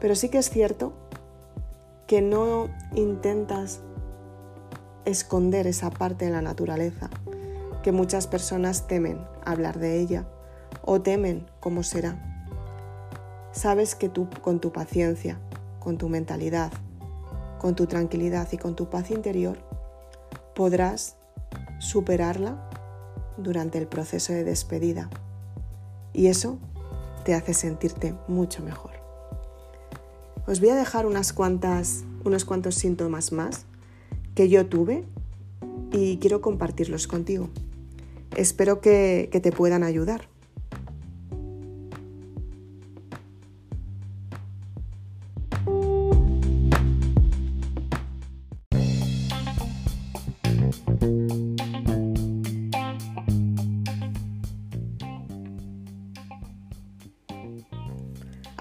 Pero 0.00 0.14
sí 0.14 0.28
que 0.28 0.38
es 0.38 0.48
cierto 0.48 0.92
que 2.06 2.22
no 2.22 2.68
intentas 2.94 3.80
esconder 5.04 5.66
esa 5.66 5.90
parte 5.90 6.24
de 6.24 6.30
la 6.30 6.42
naturaleza, 6.42 7.10
que 7.82 7.92
muchas 7.92 8.26
personas 8.26 8.86
temen 8.86 9.18
hablar 9.44 9.78
de 9.78 10.00
ella 10.00 10.26
o 10.82 11.02
temen 11.02 11.46
cómo 11.60 11.82
será. 11.82 12.33
Sabes 13.54 13.94
que 13.94 14.08
tú 14.08 14.28
con 14.42 14.58
tu 14.58 14.72
paciencia, 14.72 15.38
con 15.78 15.96
tu 15.96 16.08
mentalidad, 16.08 16.72
con 17.60 17.76
tu 17.76 17.86
tranquilidad 17.86 18.48
y 18.50 18.58
con 18.58 18.74
tu 18.74 18.90
paz 18.90 19.12
interior, 19.12 19.58
podrás 20.56 21.16
superarla 21.78 22.68
durante 23.36 23.78
el 23.78 23.86
proceso 23.86 24.32
de 24.32 24.42
despedida. 24.42 25.08
Y 26.12 26.26
eso 26.26 26.58
te 27.24 27.34
hace 27.34 27.54
sentirte 27.54 28.16
mucho 28.26 28.60
mejor. 28.64 28.90
Os 30.48 30.58
voy 30.58 30.70
a 30.70 30.74
dejar 30.74 31.06
unas 31.06 31.32
cuantas, 31.32 32.02
unos 32.24 32.44
cuantos 32.44 32.74
síntomas 32.74 33.30
más 33.30 33.66
que 34.34 34.48
yo 34.48 34.66
tuve 34.66 35.04
y 35.92 36.18
quiero 36.18 36.40
compartirlos 36.40 37.06
contigo. 37.06 37.50
Espero 38.36 38.80
que, 38.80 39.28
que 39.30 39.38
te 39.38 39.52
puedan 39.52 39.84
ayudar. 39.84 40.33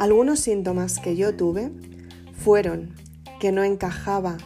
Algunos 0.03 0.41
síntomas 0.41 1.00
que 1.00 1.15
yo 1.15 1.33
tuve 1.33 1.72
fueron 2.38 2.93
que 3.39 3.53
no 3.53 3.63
encajaba 3.63 4.38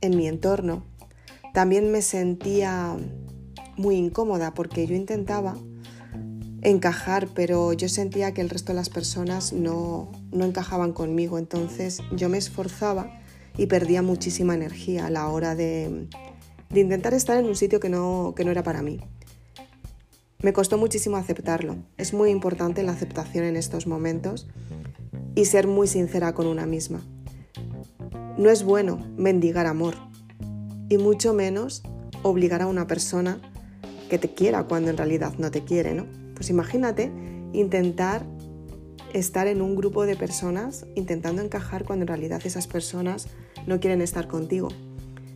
en 0.00 0.16
mi 0.16 0.28
entorno. 0.28 0.84
También 1.52 1.90
me 1.90 2.00
sentía 2.00 2.96
muy 3.76 3.96
incómoda 3.96 4.54
porque 4.54 4.86
yo 4.86 4.94
intentaba 4.94 5.56
encajar, 6.60 7.26
pero 7.34 7.72
yo 7.72 7.88
sentía 7.88 8.34
que 8.34 8.40
el 8.40 8.50
resto 8.50 8.70
de 8.70 8.76
las 8.76 8.88
personas 8.88 9.52
no, 9.52 10.12
no 10.30 10.44
encajaban 10.44 10.92
conmigo. 10.92 11.38
Entonces 11.38 11.98
yo 12.14 12.28
me 12.28 12.38
esforzaba 12.38 13.20
y 13.58 13.66
perdía 13.66 14.00
muchísima 14.02 14.54
energía 14.54 15.06
a 15.06 15.10
la 15.10 15.26
hora 15.26 15.56
de, 15.56 16.06
de 16.70 16.80
intentar 16.80 17.14
estar 17.14 17.36
en 17.36 17.46
un 17.46 17.56
sitio 17.56 17.80
que 17.80 17.88
no, 17.88 18.32
que 18.36 18.44
no 18.44 18.52
era 18.52 18.62
para 18.62 18.80
mí. 18.80 19.00
Me 20.42 20.52
costó 20.52 20.76
muchísimo 20.76 21.16
aceptarlo. 21.16 21.76
Es 21.96 22.12
muy 22.12 22.30
importante 22.30 22.82
la 22.82 22.90
aceptación 22.90 23.44
en 23.44 23.54
estos 23.54 23.86
momentos 23.86 24.48
y 25.36 25.44
ser 25.44 25.68
muy 25.68 25.86
sincera 25.86 26.34
con 26.34 26.48
una 26.48 26.66
misma. 26.66 27.00
No 28.36 28.50
es 28.50 28.64
bueno 28.64 28.98
mendigar 29.16 29.66
amor 29.66 29.94
y 30.88 30.98
mucho 30.98 31.32
menos 31.32 31.84
obligar 32.22 32.60
a 32.60 32.66
una 32.66 32.88
persona 32.88 33.40
que 34.10 34.18
te 34.18 34.34
quiera 34.34 34.64
cuando 34.64 34.90
en 34.90 34.96
realidad 34.96 35.34
no 35.38 35.52
te 35.52 35.62
quiere, 35.62 35.94
¿no? 35.94 36.06
Pues 36.34 36.50
imagínate 36.50 37.12
intentar 37.52 38.26
estar 39.12 39.46
en 39.46 39.62
un 39.62 39.76
grupo 39.76 40.06
de 40.06 40.16
personas 40.16 40.86
intentando 40.96 41.40
encajar 41.40 41.84
cuando 41.84 42.02
en 42.02 42.08
realidad 42.08 42.40
esas 42.44 42.66
personas 42.66 43.28
no 43.68 43.78
quieren 43.78 44.02
estar 44.02 44.26
contigo. 44.26 44.68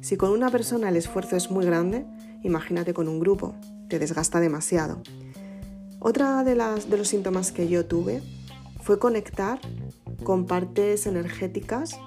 Si 0.00 0.16
con 0.16 0.30
una 0.32 0.50
persona 0.50 0.88
el 0.88 0.96
esfuerzo 0.96 1.36
es 1.36 1.48
muy 1.48 1.64
grande, 1.64 2.04
imagínate 2.42 2.92
con 2.92 3.06
un 3.06 3.20
grupo 3.20 3.54
te 3.88 3.98
desgasta 3.98 4.40
demasiado. 4.40 5.02
Otra 5.98 6.44
de, 6.44 6.54
las, 6.54 6.90
de 6.90 6.98
los 6.98 7.08
síntomas 7.08 7.52
que 7.52 7.68
yo 7.68 7.86
tuve 7.86 8.22
fue 8.82 8.98
conectar 8.98 9.58
con 10.24 10.46
partes 10.46 11.06
energéticas 11.06 11.98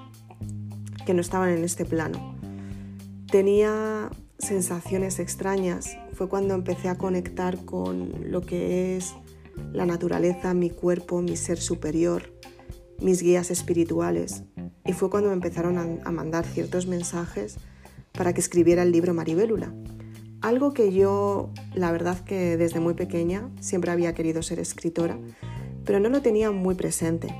que 1.04 1.14
no 1.14 1.20
estaban 1.20 1.50
en 1.50 1.64
este 1.64 1.84
plano. 1.84 2.36
Tenía 3.30 4.10
sensaciones 4.38 5.18
extrañas. 5.18 5.96
Fue 6.14 6.28
cuando 6.28 6.54
empecé 6.54 6.88
a 6.88 6.96
conectar 6.96 7.64
con 7.64 8.30
lo 8.30 8.40
que 8.40 8.96
es 8.96 9.14
la 9.72 9.86
naturaleza, 9.86 10.54
mi 10.54 10.70
cuerpo, 10.70 11.20
mi 11.20 11.36
ser 11.36 11.58
superior, 11.58 12.32
mis 13.00 13.22
guías 13.22 13.50
espirituales. 13.50 14.44
Y 14.84 14.92
fue 14.92 15.10
cuando 15.10 15.28
me 15.28 15.34
empezaron 15.34 15.78
a, 15.78 16.08
a 16.08 16.10
mandar 16.10 16.44
ciertos 16.44 16.86
mensajes 16.86 17.56
para 18.12 18.32
que 18.32 18.40
escribiera 18.40 18.82
el 18.82 18.92
libro 18.92 19.14
Maribélula. 19.14 19.72
Algo 20.42 20.72
que 20.72 20.92
yo, 20.92 21.50
la 21.74 21.92
verdad 21.92 22.18
que 22.20 22.56
desde 22.56 22.80
muy 22.80 22.94
pequeña 22.94 23.50
siempre 23.60 23.90
había 23.90 24.14
querido 24.14 24.42
ser 24.42 24.58
escritora, 24.58 25.18
pero 25.84 26.00
no 26.00 26.08
lo 26.08 26.22
tenía 26.22 26.50
muy 26.50 26.74
presente. 26.74 27.34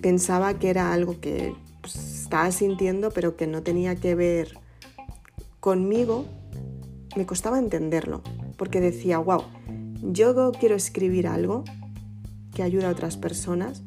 Pensaba 0.00 0.54
que 0.58 0.70
era 0.70 0.92
algo 0.92 1.20
que 1.20 1.52
pues, 1.80 1.96
estaba 1.96 2.52
sintiendo, 2.52 3.10
pero 3.10 3.36
que 3.36 3.48
no 3.48 3.62
tenía 3.62 3.96
que 3.96 4.14
ver 4.14 4.58
conmigo. 5.58 6.26
Me 7.16 7.26
costaba 7.26 7.58
entenderlo, 7.58 8.22
porque 8.56 8.80
decía, 8.80 9.18
wow, 9.18 9.42
yo 10.02 10.52
quiero 10.52 10.76
escribir 10.76 11.26
algo 11.26 11.64
que 12.54 12.62
ayuda 12.62 12.88
a 12.88 12.92
otras 12.92 13.16
personas, 13.16 13.82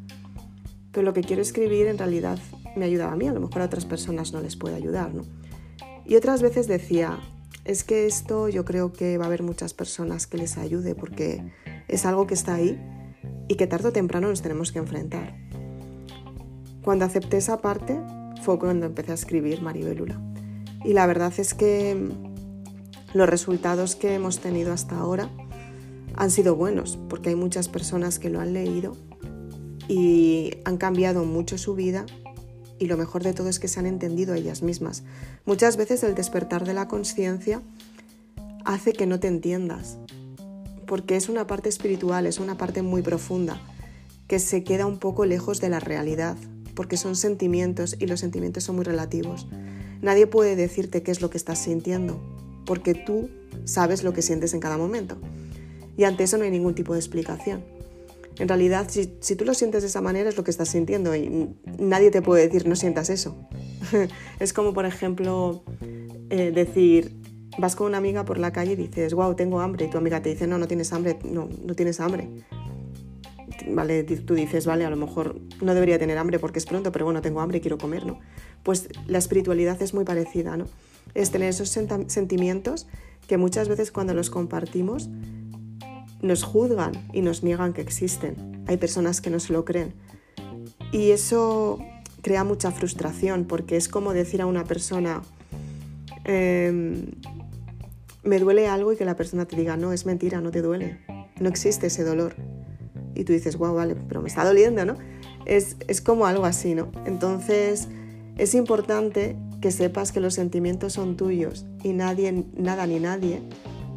pero 0.91 1.05
lo 1.05 1.13
que 1.13 1.21
quiero 1.21 1.41
escribir 1.41 1.87
en 1.87 1.97
realidad 1.97 2.37
me 2.75 2.83
ayuda 2.83 3.11
a 3.11 3.15
mí, 3.15 3.27
a 3.27 3.33
lo 3.33 3.39
mejor 3.39 3.61
a 3.61 3.65
otras 3.65 3.85
personas 3.85 4.33
no 4.33 4.41
les 4.41 4.57
puede 4.57 4.75
ayudar, 4.75 5.13
¿no? 5.13 5.23
Y 6.05 6.15
otras 6.15 6.41
veces 6.41 6.67
decía, 6.67 7.19
es 7.65 7.83
que 7.83 8.05
esto 8.05 8.47
yo 8.47 8.63
creo 8.63 8.93
que 8.93 9.17
va 9.17 9.25
a 9.25 9.27
haber 9.27 9.43
muchas 9.43 9.73
personas 9.73 10.27
que 10.27 10.37
les 10.37 10.57
ayude 10.57 10.93
porque 10.93 11.43
es 11.87 12.05
algo 12.05 12.27
que 12.27 12.35
está 12.35 12.53
ahí 12.53 12.79
y 13.47 13.55
que 13.55 13.67
tarde 13.67 13.89
o 13.89 13.91
temprano 13.91 14.29
nos 14.29 14.43
tenemos 14.43 14.71
que 14.71 14.79
enfrentar. 14.79 15.35
Cuando 16.83 17.05
acepté 17.05 17.37
esa 17.37 17.61
parte 17.61 17.99
fue 18.43 18.59
cuando 18.59 18.85
empecé 18.85 19.11
a 19.11 19.15
escribir 19.15 19.61
Maribelula. 19.61 20.21
Y 20.83 20.93
la 20.93 21.07
verdad 21.07 21.33
es 21.37 21.55
que 21.55 22.09
los 23.13 23.27
resultados 23.27 23.95
que 23.95 24.13
hemos 24.13 24.39
tenido 24.39 24.71
hasta 24.71 24.97
ahora 24.99 25.29
han 26.15 26.29
sido 26.29 26.55
buenos 26.55 26.99
porque 27.09 27.29
hay 27.29 27.35
muchas 27.35 27.67
personas 27.67 28.19
que 28.19 28.29
lo 28.29 28.39
han 28.39 28.53
leído 28.53 28.95
y 29.87 30.51
han 30.65 30.77
cambiado 30.77 31.25
mucho 31.25 31.57
su 31.57 31.73
vida 31.73 32.05
y 32.79 32.87
lo 32.87 32.97
mejor 32.97 33.23
de 33.23 33.33
todo 33.33 33.49
es 33.49 33.59
que 33.59 33.67
se 33.67 33.79
han 33.79 33.85
entendido 33.85 34.33
ellas 34.33 34.61
mismas. 34.61 35.03
Muchas 35.45 35.77
veces 35.77 36.03
el 36.03 36.15
despertar 36.15 36.65
de 36.65 36.73
la 36.73 36.87
conciencia 36.87 37.61
hace 38.65 38.93
que 38.93 39.05
no 39.05 39.19
te 39.19 39.27
entiendas, 39.27 39.97
porque 40.85 41.15
es 41.15 41.29
una 41.29 41.47
parte 41.47 41.69
espiritual, 41.69 42.25
es 42.25 42.39
una 42.39 42.57
parte 42.57 42.81
muy 42.81 43.01
profunda, 43.01 43.61
que 44.27 44.39
se 44.39 44.63
queda 44.63 44.85
un 44.85 44.97
poco 44.97 45.25
lejos 45.25 45.61
de 45.61 45.69
la 45.69 45.79
realidad, 45.79 46.35
porque 46.73 46.97
son 46.97 47.15
sentimientos 47.15 47.95
y 47.99 48.07
los 48.07 48.19
sentimientos 48.19 48.63
son 48.63 48.75
muy 48.75 48.85
relativos. 48.85 49.47
Nadie 50.01 50.27
puede 50.27 50.55
decirte 50.55 51.03
qué 51.03 51.11
es 51.11 51.21
lo 51.21 51.29
que 51.29 51.37
estás 51.37 51.59
sintiendo, 51.59 52.19
porque 52.65 52.93
tú 52.93 53.29
sabes 53.63 54.03
lo 54.03 54.13
que 54.13 54.21
sientes 54.21 54.53
en 54.53 54.59
cada 54.59 54.77
momento. 54.77 55.17
Y 55.97 56.03
ante 56.03 56.23
eso 56.23 56.37
no 56.37 56.43
hay 56.43 56.51
ningún 56.51 56.75
tipo 56.75 56.93
de 56.93 56.99
explicación. 56.99 57.63
En 58.37 58.47
realidad, 58.47 58.87
si, 58.89 59.35
tú 59.35 59.45
lo 59.45 59.53
sientes 59.53 59.81
de 59.83 59.87
esa 59.87 60.01
manera 60.01 60.29
es 60.29 60.37
lo 60.37 60.43
que 60.43 60.51
estás 60.51 60.69
sintiendo 60.69 61.15
y 61.15 61.55
nadie 61.79 62.11
te 62.11 62.21
puede 62.21 62.45
decir 62.47 62.67
no 62.67 62.75
sientas 62.75 63.09
eso. 63.09 63.47
es 64.39 64.51
como, 64.51 64.73
por 64.73 64.85
ejemplo, 64.85 65.63
eh, 66.29 66.51
decir, 66.51 67.15
vas 67.57 67.75
con 67.75 67.87
una 67.87 67.97
amiga 67.97 68.25
por 68.25 68.37
la 68.37 68.51
calle 68.51 68.73
y 68.73 68.75
dices, 68.75 69.13
wow, 69.13 69.35
tengo 69.35 69.61
hambre, 69.61 69.85
y 69.85 69.89
tu 69.89 69.97
amiga 69.97 70.21
te 70.21 70.29
dice, 70.29 70.47
no, 70.47 70.57
no 70.57 70.67
tienes 70.67 70.91
hambre, 70.91 71.17
no, 71.23 71.47
no 71.63 71.75
tienes 71.75 71.99
hambre. 71.99 72.29
Vale, 73.67 74.03
tú 74.03 74.33
dices, 74.35 74.65
vale, 74.65 74.85
a 74.85 74.89
lo 74.89 74.97
mejor 74.97 75.39
no 75.61 75.73
debería 75.73 75.97
tener 75.97 76.17
hambre 76.17 76.39
porque 76.39 76.59
es 76.59 76.65
pronto, 76.65 76.91
pero 76.91 77.05
bueno, 77.05 77.21
tengo 77.21 77.39
hambre 77.39 77.59
y 77.59 77.61
quiero 77.61 77.77
comer, 77.77 78.05
¿no? 78.05 78.19
Pues 78.63 78.89
la 79.07 79.17
espiritualidad 79.17 79.81
es 79.81 79.93
muy 79.93 80.03
parecida, 80.03 80.57
¿no? 80.57 80.65
Es 81.13 81.31
tener 81.31 81.49
esos 81.49 81.69
sentimientos 81.69 82.87
que 83.27 83.37
muchas 83.37 83.69
veces 83.69 83.91
cuando 83.91 84.13
los 84.13 84.29
compartimos 84.29 85.09
nos 86.25 86.43
juzgan 86.43 86.91
y 87.13 87.21
nos 87.21 87.43
niegan 87.43 87.73
que 87.73 87.81
existen. 87.81 88.63
Hay 88.67 88.77
personas 88.77 89.21
que 89.21 89.29
no 89.29 89.39
se 89.39 89.53
lo 89.53 89.63
creen. 89.63 89.93
Y 90.91 91.11
eso 91.11 91.79
crea 92.21 92.43
mucha 92.43 92.71
frustración 92.71 93.45
porque 93.45 93.77
es 93.77 93.87
como 93.87 94.13
decir 94.13 94.41
a 94.41 94.45
una 94.45 94.63
persona, 94.63 95.21
em, 96.23 97.11
me 98.23 98.39
duele 98.39 98.67
algo 98.67 98.91
y 98.91 98.97
que 98.97 99.05
la 99.05 99.15
persona 99.15 99.45
te 99.45 99.55
diga, 99.55 99.77
no, 99.77 99.93
es 99.93 100.05
mentira, 100.05 100.41
no 100.41 100.51
te 100.51 100.61
duele, 100.61 100.99
no 101.39 101.47
existe 101.47 101.87
ese 101.87 102.03
dolor. 102.03 102.35
Y 103.13 103.23
tú 103.23 103.33
dices, 103.33 103.57
wow, 103.57 103.75
vale, 103.75 103.95
pero 104.07 104.21
me 104.21 104.27
está 104.27 104.43
doliendo, 104.43 104.83
¿no? 104.85 104.95
Es, 105.45 105.77
es 105.87 106.01
como 106.01 106.25
algo 106.25 106.45
así, 106.45 106.73
¿no? 106.73 106.91
Entonces 107.05 107.87
es 108.37 108.55
importante 108.55 109.37
que 109.61 109.71
sepas 109.71 110.11
que 110.11 110.19
los 110.19 110.33
sentimientos 110.33 110.93
son 110.93 111.15
tuyos 111.15 111.65
y 111.83 111.93
nadie, 111.93 112.45
nada 112.57 112.87
ni 112.87 112.99
nadie 112.99 113.41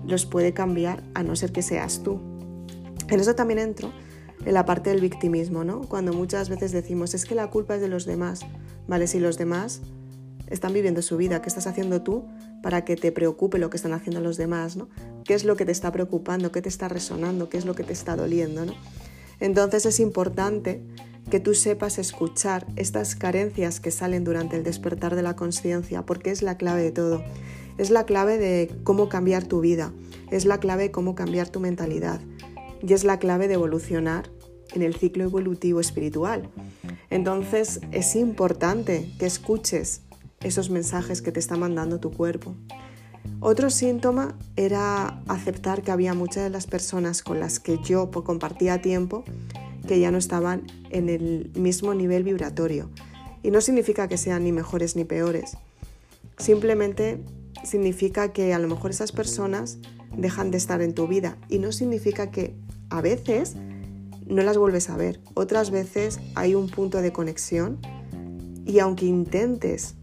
los 0.09 0.27
puede 0.27 0.53
cambiar 0.53 1.05
a 1.15 1.23
no 1.23 1.37
ser 1.37 1.53
que 1.53 1.63
seas 1.63 2.03
tú. 2.03 2.21
En 3.09 3.21
eso 3.21 3.35
también 3.35 3.59
entro 3.59 3.93
en 4.45 4.55
la 4.55 4.65
parte 4.65 4.91
del 4.91 5.01
victimismo, 5.01 5.65
¿no? 5.65 5.83
Cuando 5.83 6.13
muchas 6.13 6.49
veces 6.49 6.73
decimos, 6.73 7.15
es 7.15 7.25
que 7.25 7.35
la 7.35 7.51
culpa 7.51 7.77
es 7.77 7.81
de 7.81 7.89
los 7.89 8.07
demás, 8.07 8.41
¿vale? 8.87 9.07
Si 9.07 9.21
los 9.21 9.39
demás 9.39 9.83
están 10.49 10.73
viviendo 10.73 11.03
su 11.03 11.17
vida, 11.17 11.43
¿qué 11.43 11.49
estás 11.49 11.67
haciendo 11.67 12.03
tú 12.03 12.27
para 12.63 12.85
que 12.85 12.97
te 12.97 13.13
preocupe 13.13 13.59
lo 13.59 13.71
que 13.71 13.77
están 13.77 13.93
haciendo 13.93 14.21
los 14.21 14.37
demás, 14.37 14.77
¿no? 14.77 14.89
¿Qué 15.25 15.35
es 15.35 15.45
lo 15.45 15.57
que 15.57 15.65
te 15.65 15.73
está 15.73 15.93
preocupando? 15.93 16.51
¿Qué 16.53 16.63
te 16.63 16.69
está 16.69 16.89
resonando? 16.89 17.49
¿Qué 17.49 17.59
es 17.59 17.67
lo 17.67 17.75
que 17.75 17.85
te 17.85 17.93
está 17.93 18.17
doliendo, 18.17 18.65
¿no? 18.65 18.75
Entonces 19.41 19.87
es 19.87 20.01
importante 20.01 20.83
que 21.31 21.41
tú 21.41 21.55
sepas 21.55 21.99
escuchar 21.99 22.67
estas 22.77 23.15
carencias 23.15 23.81
que 23.81 23.91
salen 23.91 24.25
durante 24.25 24.57
el 24.57 24.65
despertar 24.65 25.15
de 25.15 25.23
la 25.23 25.37
conciencia, 25.37 26.07
porque 26.07 26.31
es 26.31 26.43
la 26.43 26.57
clave 26.57 26.83
de 26.83 26.93
todo. 26.93 27.23
Es 27.79 27.91
la 27.91 28.05
clave 28.05 28.39
de 28.39 28.71
cómo 28.85 29.09
cambiar 29.09 29.45
tu 29.45 29.61
vida, 29.61 29.93
es 30.31 30.45
la 30.45 30.59
clave 30.59 30.85
de 30.85 30.91
cómo 30.91 31.15
cambiar 31.15 31.49
tu 31.49 31.61
mentalidad 31.61 32.21
y 32.83 32.93
es 32.93 33.05
la 33.05 33.19
clave 33.19 33.49
de 33.49 33.55
evolucionar 33.55 34.31
en 34.73 34.83
el 34.83 34.95
ciclo 34.95 35.25
evolutivo 35.25 35.81
espiritual. 35.81 36.51
Entonces 37.11 37.81
es 37.93 38.15
importante 38.17 39.11
que 39.19 39.27
escuches 39.27 40.03
esos 40.41 40.71
mensajes 40.71 41.23
que 41.23 41.33
te 41.33 41.41
está 41.41 41.57
mandando 41.57 41.99
tu 41.99 42.11
cuerpo. 42.13 42.55
Otro 43.41 43.71
síntoma 43.71 44.37
era 44.57 45.23
aceptar 45.29 45.83
que 45.83 45.91
había 45.91 46.15
muchas 46.15 46.45
de 46.45 46.51
las 46.51 46.67
personas 46.67 47.23
con 47.23 47.41
las 47.41 47.61
que 47.61 47.79
yo 47.83 48.11
compartía 48.11 48.81
tiempo 48.81 49.25
que 49.87 50.01
ya 50.01 50.11
no 50.11 50.19
estaban 50.19 50.67
en 50.91 51.09
el 51.09 51.51
mismo 51.55 51.95
nivel 51.95 52.23
vibratorio. 52.23 52.91
Y 53.43 53.51
no 53.51 53.61
significa 53.61 54.09
que 54.09 54.19
sean 54.19 54.45
ni 54.45 54.53
mejores 54.53 54.97
ni 54.97 55.05
peores. 55.05 55.57
Simplemente 56.37 57.21
significa 57.65 58.33
que 58.33 58.55
a 58.55 58.59
lo 58.59 58.69
mejor 58.69 58.91
esas 58.91 59.13
personas 59.13 59.79
dejan 60.17 60.51
de 60.51 60.59
estar 60.59 60.81
en 60.83 60.95
tu 60.95 61.07
vida. 61.07 61.37
Y 61.49 61.59
no 61.59 61.73
significa 61.73 62.31
que 62.31 62.55
a 62.91 63.01
veces 63.01 63.57
no 64.27 64.43
las 64.43 64.59
vuelves 64.59 64.91
a 64.91 64.97
ver. 64.97 65.21
Otras 65.35 65.71
veces 65.71 66.21
hay 66.35 66.55
un 66.55 66.69
punto 66.69 67.01
de 67.01 67.13
conexión 67.13 67.79
y 68.67 68.79
aunque 68.81 69.07
intentes 69.07 69.95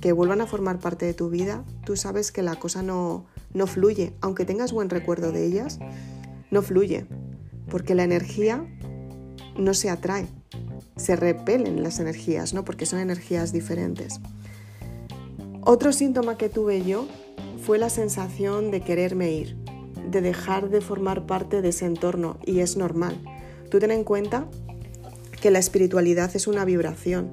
que 0.00 0.12
vuelvan 0.12 0.40
a 0.40 0.46
formar 0.46 0.78
parte 0.78 1.06
de 1.06 1.14
tu 1.14 1.30
vida, 1.30 1.64
tú 1.84 1.96
sabes 1.96 2.30
que 2.30 2.42
la 2.42 2.54
cosa 2.56 2.82
no, 2.82 3.26
no 3.52 3.66
fluye. 3.66 4.12
Aunque 4.20 4.44
tengas 4.44 4.72
buen 4.72 4.90
recuerdo 4.90 5.32
de 5.32 5.46
ellas, 5.46 5.80
no 6.50 6.62
fluye. 6.62 7.06
Porque 7.68 7.94
la 7.94 8.04
energía 8.04 8.64
no 9.58 9.74
se 9.74 9.90
atrae. 9.90 10.28
Se 10.96 11.16
repelen 11.16 11.82
las 11.82 11.98
energías, 11.98 12.54
¿no? 12.54 12.64
Porque 12.64 12.86
son 12.86 13.00
energías 13.00 13.52
diferentes. 13.52 14.20
Otro 15.68 15.92
síntoma 15.92 16.38
que 16.38 16.48
tuve 16.48 16.84
yo 16.84 17.08
fue 17.60 17.76
la 17.76 17.90
sensación 17.90 18.70
de 18.70 18.82
quererme 18.82 19.32
ir, 19.32 19.56
de 20.08 20.20
dejar 20.20 20.70
de 20.70 20.80
formar 20.80 21.26
parte 21.26 21.60
de 21.60 21.70
ese 21.70 21.86
entorno 21.86 22.38
y 22.46 22.60
es 22.60 22.76
normal. 22.76 23.20
Tú 23.68 23.80
ten 23.80 23.90
en 23.90 24.04
cuenta 24.04 24.46
que 25.42 25.50
la 25.50 25.58
espiritualidad 25.58 26.30
es 26.36 26.46
una 26.46 26.64
vibración, 26.64 27.32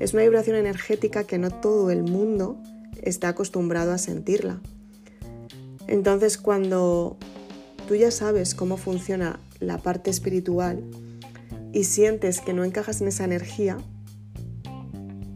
es 0.00 0.12
una 0.12 0.24
vibración 0.24 0.56
energética 0.56 1.22
que 1.22 1.38
no 1.38 1.50
todo 1.50 1.92
el 1.92 2.02
mundo 2.02 2.60
está 3.00 3.28
acostumbrado 3.28 3.92
a 3.92 3.98
sentirla. 3.98 4.60
Entonces 5.86 6.36
cuando 6.36 7.16
tú 7.86 7.94
ya 7.94 8.10
sabes 8.10 8.56
cómo 8.56 8.76
funciona 8.76 9.38
la 9.60 9.78
parte 9.78 10.10
espiritual 10.10 10.82
y 11.72 11.84
sientes 11.84 12.40
que 12.40 12.54
no 12.54 12.64
encajas 12.64 13.00
en 13.02 13.06
esa 13.06 13.22
energía, 13.22 13.78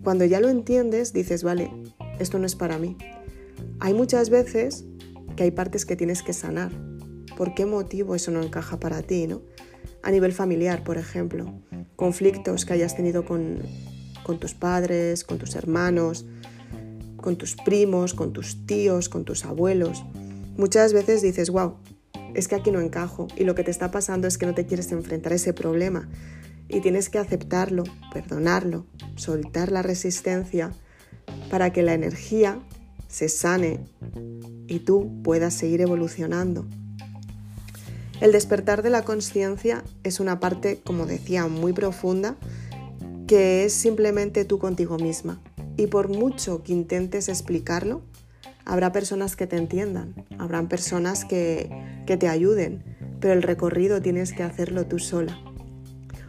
cuando 0.03 0.25
ya 0.25 0.41
lo 0.41 0.49
entiendes 0.49 1.13
dices, 1.13 1.45
vale, 1.45 1.71
esto 2.23 2.39
no 2.39 2.47
es 2.47 2.55
para 2.55 2.79
mí. 2.79 2.97
Hay 3.81 3.95
muchas 3.95 4.31
veces 4.31 4.85
que 5.37 5.45
hay 5.45 5.51
partes 5.51 5.85
que 5.85 5.97
tienes 5.97 6.23
que 6.23 6.33
sanar. 6.33 6.73
¿Por 7.37 7.55
qué 7.55 7.67
motivo 7.67 8.15
eso 8.15 8.31
no 8.31 8.43
encaja 8.43 8.79
para 8.79 9.03
ti? 9.03 9.27
¿no? 9.27 9.43
A 10.03 10.11
nivel 10.11 10.33
familiar, 10.33 10.85
por 10.85 10.99
ejemplo, 10.99 11.53
conflictos 11.97 12.65
que 12.65 12.75
hayas 12.75 12.97
tenido 12.97 13.25
con, 13.25 13.59
con 14.23 14.39
tus 14.39 14.55
padres, 14.55 15.25
con 15.25 15.39
tus 15.39 15.55
hermanos, 15.55 16.27
con 17.17 17.37
tus 17.37 17.57
primos, 17.57 18.15
con 18.15 18.33
tus 18.33 18.67
tíos, 18.67 19.09
con 19.09 19.25
tus 19.25 19.45
abuelos. 19.45 20.05
Muchas 20.57 20.93
veces 20.93 21.23
dices, 21.23 21.51
wow, 21.51 21.77
es 22.35 22.49
que 22.49 22.55
aquí 22.55 22.71
no 22.71 22.81
encajo 22.81 23.29
y 23.37 23.45
lo 23.45 23.55
que 23.55 23.65
te 23.65 23.71
está 23.71 23.91
pasando 23.91 24.27
es 24.27 24.39
que 24.39 24.47
no 24.47 24.55
te 24.55 24.67
quieres 24.67 24.93
enfrentar 24.93 25.33
a 25.33 25.37
ese 25.37 25.53
problema 25.53 26.09
y 26.69 26.81
tienes 26.81 27.09
que 27.09 27.19
aceptarlo, 27.19 27.85
perdonarlo, 28.13 28.87
soltar 29.17 29.71
la 29.71 29.83
resistencia 29.83 30.73
para 31.51 31.73
que 31.73 31.83
la 31.83 31.95
energía 31.95 32.59
se 33.09 33.29
sane 33.29 33.81
y 34.67 34.81
tú 34.81 35.23
puedas 35.23 35.55
seguir 35.55 35.81
evolucionando. 35.83 36.67
El 38.23 38.33
despertar 38.33 38.83
de 38.83 38.91
la 38.91 39.03
conciencia 39.03 39.83
es 40.05 40.21
una 40.21 40.39
parte, 40.39 40.81
como 40.85 41.07
decía, 41.07 41.49
muy 41.49 41.73
profunda, 41.73 42.37
que 43.27 43.65
es 43.65 43.73
simplemente 43.73 44.45
tú 44.45 44.59
contigo 44.59 44.97
misma. 44.97 45.43
Y 45.77 45.89
por 45.89 46.09
mucho 46.09 46.63
que 46.63 46.73
intentes 46.73 47.29
explicarlo, 47.29 48.03
habrá 48.65 48.93
personas 48.93 49.35
que 49.35 49.47
te 49.47 49.57
entiendan, 49.57 50.15
habrán 50.39 50.69
personas 50.69 51.25
que, 51.25 51.71
que 52.07 52.17
te 52.17 52.29
ayuden, 52.29 52.85
pero 53.21 53.35
el 53.35 53.43
recorrido 53.43 54.01
tienes 54.01 54.33
que 54.33 54.43
hacerlo 54.43 54.87
tú 54.87 54.99
sola. 54.99 55.37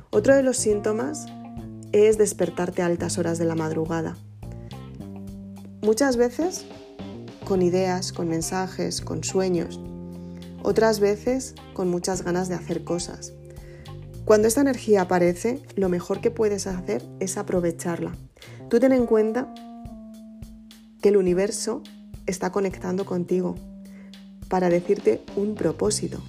Otro 0.10 0.36
de 0.36 0.44
los 0.44 0.58
síntomas 0.58 1.28
es 1.92 2.18
despertarte 2.18 2.82
a 2.82 2.88
altas 2.88 3.18
horas 3.18 3.38
de 3.38 3.46
la 3.46 3.56
madrugada. 3.56 4.18
Muchas 5.84 6.16
veces 6.16 6.64
con 7.44 7.62
ideas, 7.62 8.14
con 8.14 8.30
mensajes, 8.30 9.02
con 9.02 9.22
sueños. 9.22 9.82
Otras 10.64 11.02
veces 11.02 11.56
con 11.74 11.90
muchas 11.90 12.24
ganas 12.24 12.48
de 12.48 12.56
hacer 12.56 12.86
cosas. 12.86 13.34
Cuando 14.24 14.48
esta 14.48 14.62
energía 14.62 15.02
aparece, 15.02 15.62
lo 15.76 15.90
mejor 15.90 16.22
que 16.22 16.32
puedes 16.32 16.68
hacer 16.68 17.04
es 17.20 17.38
aprovecharla. 17.38 18.16
Tú 18.70 18.80
ten 18.80 18.94
en 18.94 19.06
cuenta 19.06 19.54
que 21.02 21.10
el 21.10 21.18
universo 21.18 21.84
está 22.28 22.54
conectando 22.54 23.06
contigo 23.06 23.56
para 24.48 24.70
decirte 24.70 25.22
un 25.36 25.54
propósito. 25.54 26.24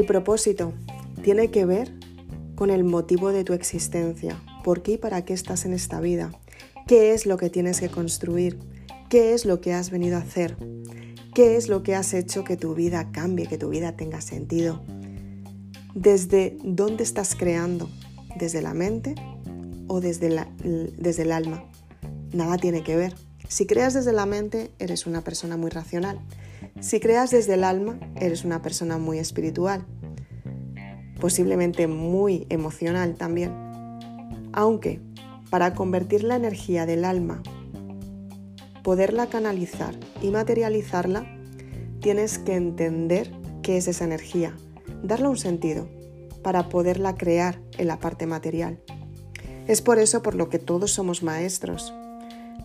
El 0.00 0.06
propósito 0.06 0.72
tiene 1.22 1.50
que 1.50 1.66
ver 1.66 1.92
con 2.54 2.70
el 2.70 2.84
motivo 2.84 3.32
de 3.32 3.44
tu 3.44 3.52
existencia. 3.52 4.42
¿Por 4.64 4.80
qué 4.80 4.92
y 4.92 4.96
para 4.96 5.26
qué 5.26 5.34
estás 5.34 5.66
en 5.66 5.74
esta 5.74 6.00
vida? 6.00 6.32
¿Qué 6.86 7.12
es 7.12 7.26
lo 7.26 7.36
que 7.36 7.50
tienes 7.50 7.80
que 7.80 7.90
construir? 7.90 8.58
¿Qué 9.10 9.34
es 9.34 9.44
lo 9.44 9.60
que 9.60 9.74
has 9.74 9.90
venido 9.90 10.16
a 10.16 10.20
hacer? 10.20 10.56
¿Qué 11.34 11.58
es 11.58 11.68
lo 11.68 11.82
que 11.82 11.94
has 11.94 12.14
hecho 12.14 12.44
que 12.44 12.56
tu 12.56 12.74
vida 12.74 13.12
cambie, 13.12 13.46
que 13.46 13.58
tu 13.58 13.68
vida 13.68 13.94
tenga 13.94 14.22
sentido? 14.22 14.80
¿Desde 15.94 16.56
dónde 16.64 17.04
estás 17.04 17.34
creando? 17.34 17.90
¿Desde 18.36 18.62
la 18.62 18.72
mente 18.72 19.14
o 19.86 20.00
desde, 20.00 20.46
desde 20.96 21.24
el 21.24 21.32
alma? 21.32 21.62
Nada 22.32 22.56
tiene 22.56 22.82
que 22.82 22.96
ver. 22.96 23.14
Si 23.48 23.66
creas 23.66 23.92
desde 23.92 24.14
la 24.14 24.24
mente, 24.24 24.70
eres 24.78 25.06
una 25.06 25.20
persona 25.20 25.58
muy 25.58 25.68
racional. 25.68 26.20
Si 26.80 26.98
creas 26.98 27.30
desde 27.30 27.54
el 27.54 27.64
alma, 27.64 27.98
eres 28.16 28.44
una 28.44 28.62
persona 28.62 28.96
muy 28.96 29.18
espiritual, 29.18 29.84
posiblemente 31.20 31.86
muy 31.86 32.46
emocional 32.48 33.16
también. 33.16 33.52
Aunque 34.52 35.00
para 35.50 35.74
convertir 35.74 36.24
la 36.24 36.36
energía 36.36 36.86
del 36.86 37.04
alma, 37.04 37.42
poderla 38.82 39.26
canalizar 39.26 39.94
y 40.22 40.30
materializarla, 40.30 41.26
tienes 42.00 42.38
que 42.38 42.54
entender 42.54 43.30
qué 43.62 43.76
es 43.76 43.86
esa 43.86 44.04
energía, 44.04 44.56
darle 45.02 45.28
un 45.28 45.36
sentido 45.36 45.86
para 46.42 46.70
poderla 46.70 47.14
crear 47.14 47.60
en 47.76 47.88
la 47.88 47.98
parte 47.98 48.24
material. 48.24 48.80
Es 49.66 49.82
por 49.82 49.98
eso 49.98 50.22
por 50.22 50.34
lo 50.34 50.48
que 50.48 50.58
todos 50.58 50.92
somos 50.92 51.22
maestros. 51.22 51.92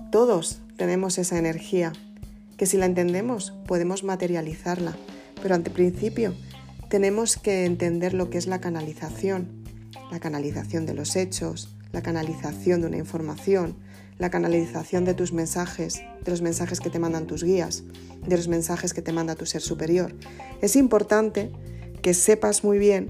Todos 0.09 0.61
tenemos 0.77 1.17
esa 1.17 1.37
energía 1.37 1.91
que 2.57 2.65
si 2.65 2.77
la 2.77 2.85
entendemos 2.85 3.53
podemos 3.67 4.03
materializarla, 4.03 4.95
pero 5.41 5.55
ante 5.55 5.69
principio 5.69 6.33
tenemos 6.89 7.37
que 7.37 7.65
entender 7.65 8.13
lo 8.13 8.29
que 8.29 8.37
es 8.37 8.47
la 8.47 8.61
canalización. 8.61 9.63
la 10.11 10.19
canalización 10.19 10.85
de 10.85 10.93
los 10.93 11.15
hechos, 11.15 11.75
la 11.91 12.03
canalización 12.03 12.81
de 12.81 12.87
una 12.87 12.97
información, 12.97 13.75
la 14.19 14.29
canalización 14.29 15.03
de 15.03 15.13
tus 15.13 15.33
mensajes, 15.33 16.01
de 16.23 16.31
los 16.31 16.41
mensajes 16.41 16.79
que 16.79 16.89
te 16.89 16.99
mandan 16.99 17.25
tus 17.25 17.43
guías, 17.43 17.83
de 18.25 18.37
los 18.37 18.47
mensajes 18.47 18.93
que 18.93 19.01
te 19.01 19.11
manda 19.11 19.35
tu 19.35 19.45
ser 19.45 19.61
superior. 19.61 20.15
Es 20.61 20.75
importante 20.75 21.51
que 22.01 22.13
sepas 22.13 22.63
muy 22.63 22.77
bien 22.77 23.09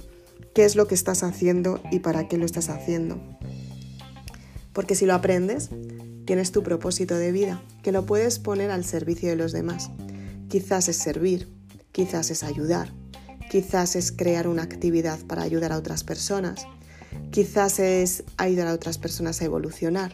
qué 0.54 0.66
es 0.66 0.76
lo 0.76 0.88
que 0.88 0.96
estás 0.96 1.22
haciendo 1.24 1.82
y 1.92 2.00
para 2.00 2.28
qué 2.28 2.38
lo 2.38 2.46
estás 2.46 2.70
haciendo. 2.70 3.20
Porque 4.74 4.96
si 4.96 5.06
lo 5.06 5.14
aprendes, 5.14 5.70
tienes 6.26 6.52
tu 6.52 6.64
propósito 6.64 7.16
de 7.16 7.32
vida, 7.32 7.62
que 7.84 7.92
lo 7.92 8.06
puedes 8.06 8.40
poner 8.40 8.72
al 8.72 8.84
servicio 8.84 9.30
de 9.30 9.36
los 9.36 9.52
demás. 9.52 9.92
Quizás 10.50 10.90
es 10.90 10.98
servir, 10.98 11.48
quizás 11.92 12.32
es 12.32 12.44
ayudar, 12.44 12.92
quizás 13.50 13.96
es 13.96 14.12
crear 14.12 14.48
una 14.48 14.64
actividad 14.64 15.20
para 15.20 15.44
ayudar 15.44 15.72
a 15.72 15.78
otras 15.78 16.04
personas, 16.04 16.68
quizás 17.32 17.80
es 17.80 18.24
ayudar 18.38 18.68
a 18.68 18.74
otras 18.74 18.98
personas 18.98 19.42
a 19.42 19.46
evolucionar. 19.46 20.14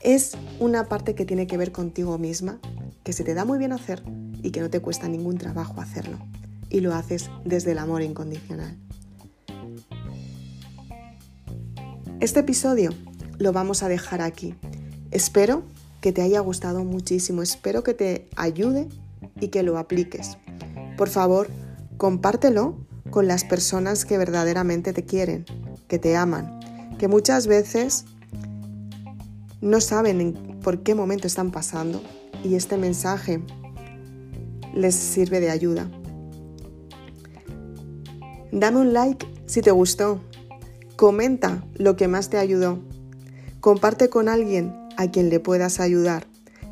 Es 0.00 0.36
una 0.60 0.88
parte 0.88 1.14
que 1.14 1.24
tiene 1.24 1.46
que 1.46 1.56
ver 1.56 1.72
contigo 1.72 2.18
misma, 2.18 2.60
que 3.02 3.12
se 3.12 3.24
te 3.24 3.34
da 3.34 3.44
muy 3.44 3.58
bien 3.58 3.72
hacer 3.72 4.02
y 4.42 4.50
que 4.50 4.60
no 4.60 4.68
te 4.68 4.80
cuesta 4.80 5.08
ningún 5.08 5.38
trabajo 5.38 5.80
hacerlo. 5.80 6.18
Y 6.68 6.80
lo 6.80 6.94
haces 6.94 7.30
desde 7.44 7.72
el 7.72 7.78
amor 7.78 8.02
incondicional. 8.02 8.76
Este 12.20 12.40
episodio 12.40 12.90
lo 13.38 13.52
vamos 13.52 13.82
a 13.82 13.88
dejar 13.88 14.20
aquí. 14.20 14.54
Espero 15.16 15.62
que 16.02 16.12
te 16.12 16.20
haya 16.20 16.40
gustado 16.40 16.84
muchísimo, 16.84 17.40
espero 17.40 17.82
que 17.82 17.94
te 17.94 18.28
ayude 18.36 18.86
y 19.40 19.48
que 19.48 19.62
lo 19.62 19.78
apliques. 19.78 20.36
Por 20.98 21.08
favor, 21.08 21.48
compártelo 21.96 22.76
con 23.08 23.26
las 23.26 23.42
personas 23.42 24.04
que 24.04 24.18
verdaderamente 24.18 24.92
te 24.92 25.06
quieren, 25.06 25.46
que 25.88 25.98
te 25.98 26.18
aman, 26.18 26.60
que 26.98 27.08
muchas 27.08 27.46
veces 27.46 28.04
no 29.62 29.80
saben 29.80 30.60
por 30.62 30.82
qué 30.82 30.94
momento 30.94 31.26
están 31.26 31.50
pasando 31.50 32.02
y 32.44 32.56
este 32.56 32.76
mensaje 32.76 33.40
les 34.74 34.94
sirve 34.94 35.40
de 35.40 35.48
ayuda. 35.48 35.90
Dame 38.52 38.80
un 38.80 38.92
like 38.92 39.26
si 39.46 39.62
te 39.62 39.70
gustó. 39.70 40.20
Comenta 40.96 41.64
lo 41.72 41.96
que 41.96 42.06
más 42.06 42.28
te 42.28 42.36
ayudó. 42.36 42.80
Comparte 43.60 44.10
con 44.10 44.28
alguien 44.28 44.84
a 44.96 45.10
quien 45.10 45.30
le 45.30 45.40
puedas 45.40 45.80
ayudar 45.80 46.26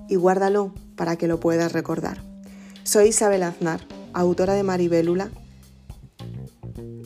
y 0.08 0.16
guárdalo 0.16 0.72
para 0.96 1.16
que 1.16 1.28
lo 1.28 1.40
puedas 1.40 1.72
recordar. 1.72 2.22
Soy 2.82 3.08
Isabel 3.08 3.42
Aznar, 3.42 3.80
autora 4.12 4.54
de 4.54 4.62
Maribélula 4.62 5.30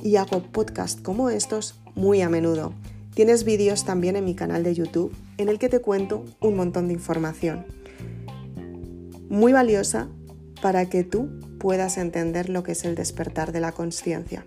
y 0.02 0.16
hago 0.16 0.42
podcasts 0.42 1.00
como 1.00 1.30
estos 1.30 1.74
muy 1.94 2.22
a 2.22 2.28
menudo. 2.28 2.72
Tienes 3.14 3.44
vídeos 3.44 3.84
también 3.84 4.16
en 4.16 4.24
mi 4.24 4.34
canal 4.34 4.62
de 4.62 4.74
YouTube 4.74 5.14
en 5.38 5.48
el 5.48 5.58
que 5.58 5.68
te 5.68 5.80
cuento 5.80 6.24
un 6.40 6.56
montón 6.56 6.88
de 6.88 6.94
información 6.94 7.66
muy 9.28 9.52
valiosa 9.52 10.08
para 10.62 10.88
que 10.88 11.04
tú 11.04 11.28
puedas 11.58 11.98
entender 11.98 12.48
lo 12.48 12.62
que 12.62 12.72
es 12.72 12.84
el 12.84 12.94
despertar 12.94 13.52
de 13.52 13.60
la 13.60 13.72
conciencia. 13.72 14.46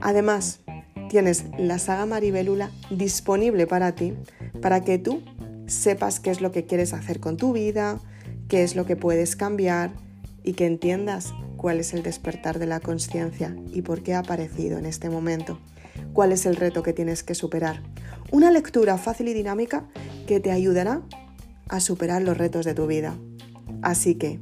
Además, 0.00 0.60
tienes 1.08 1.44
la 1.58 1.78
saga 1.78 2.06
Maribélula 2.06 2.70
disponible 2.90 3.66
para 3.66 3.94
ti, 3.94 4.14
para 4.60 4.82
que 4.82 4.98
tú 4.98 5.22
sepas 5.66 6.20
qué 6.20 6.30
es 6.30 6.40
lo 6.40 6.52
que 6.52 6.64
quieres 6.64 6.92
hacer 6.92 7.20
con 7.20 7.36
tu 7.36 7.52
vida, 7.52 8.00
qué 8.48 8.62
es 8.62 8.76
lo 8.76 8.86
que 8.86 8.96
puedes 8.96 9.36
cambiar 9.36 9.92
y 10.42 10.52
que 10.52 10.66
entiendas 10.66 11.32
cuál 11.56 11.80
es 11.80 11.94
el 11.94 12.02
despertar 12.02 12.58
de 12.58 12.66
la 12.66 12.80
conciencia 12.80 13.56
y 13.72 13.82
por 13.82 14.02
qué 14.02 14.14
ha 14.14 14.20
aparecido 14.20 14.78
en 14.78 14.86
este 14.86 15.08
momento, 15.08 15.58
cuál 16.12 16.32
es 16.32 16.46
el 16.46 16.56
reto 16.56 16.82
que 16.82 16.92
tienes 16.92 17.22
que 17.22 17.34
superar. 17.34 17.82
Una 18.30 18.50
lectura 18.50 18.98
fácil 18.98 19.28
y 19.28 19.34
dinámica 19.34 19.86
que 20.26 20.40
te 20.40 20.50
ayudará 20.50 21.02
a 21.68 21.80
superar 21.80 22.22
los 22.22 22.36
retos 22.36 22.64
de 22.64 22.74
tu 22.74 22.86
vida. 22.86 23.16
Así 23.82 24.16
que, 24.16 24.40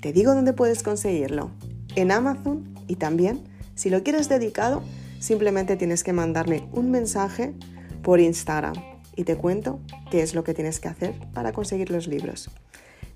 te 0.00 0.12
digo 0.12 0.34
dónde 0.34 0.52
puedes 0.52 0.82
conseguirlo. 0.82 1.50
En 1.94 2.10
Amazon 2.10 2.74
y 2.88 2.96
también, 2.96 3.42
si 3.74 3.90
lo 3.90 4.02
quieres 4.02 4.28
dedicado, 4.28 4.82
simplemente 5.20 5.76
tienes 5.76 6.02
que 6.02 6.12
mandarme 6.12 6.66
un 6.72 6.90
mensaje 6.90 7.54
por 8.02 8.18
Instagram 8.20 8.91
y 9.14 9.24
te 9.24 9.36
cuento 9.36 9.80
qué 10.10 10.22
es 10.22 10.34
lo 10.34 10.44
que 10.44 10.54
tienes 10.54 10.80
que 10.80 10.88
hacer 10.88 11.14
para 11.32 11.52
conseguir 11.52 11.90
los 11.90 12.06
libros. 12.06 12.50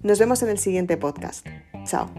Nos 0.03 0.19
vemos 0.19 0.43
en 0.43 0.51
el 0.51 0.59
siguiente 0.59 0.97
podcast. 0.97 1.47
Chao. 1.85 2.11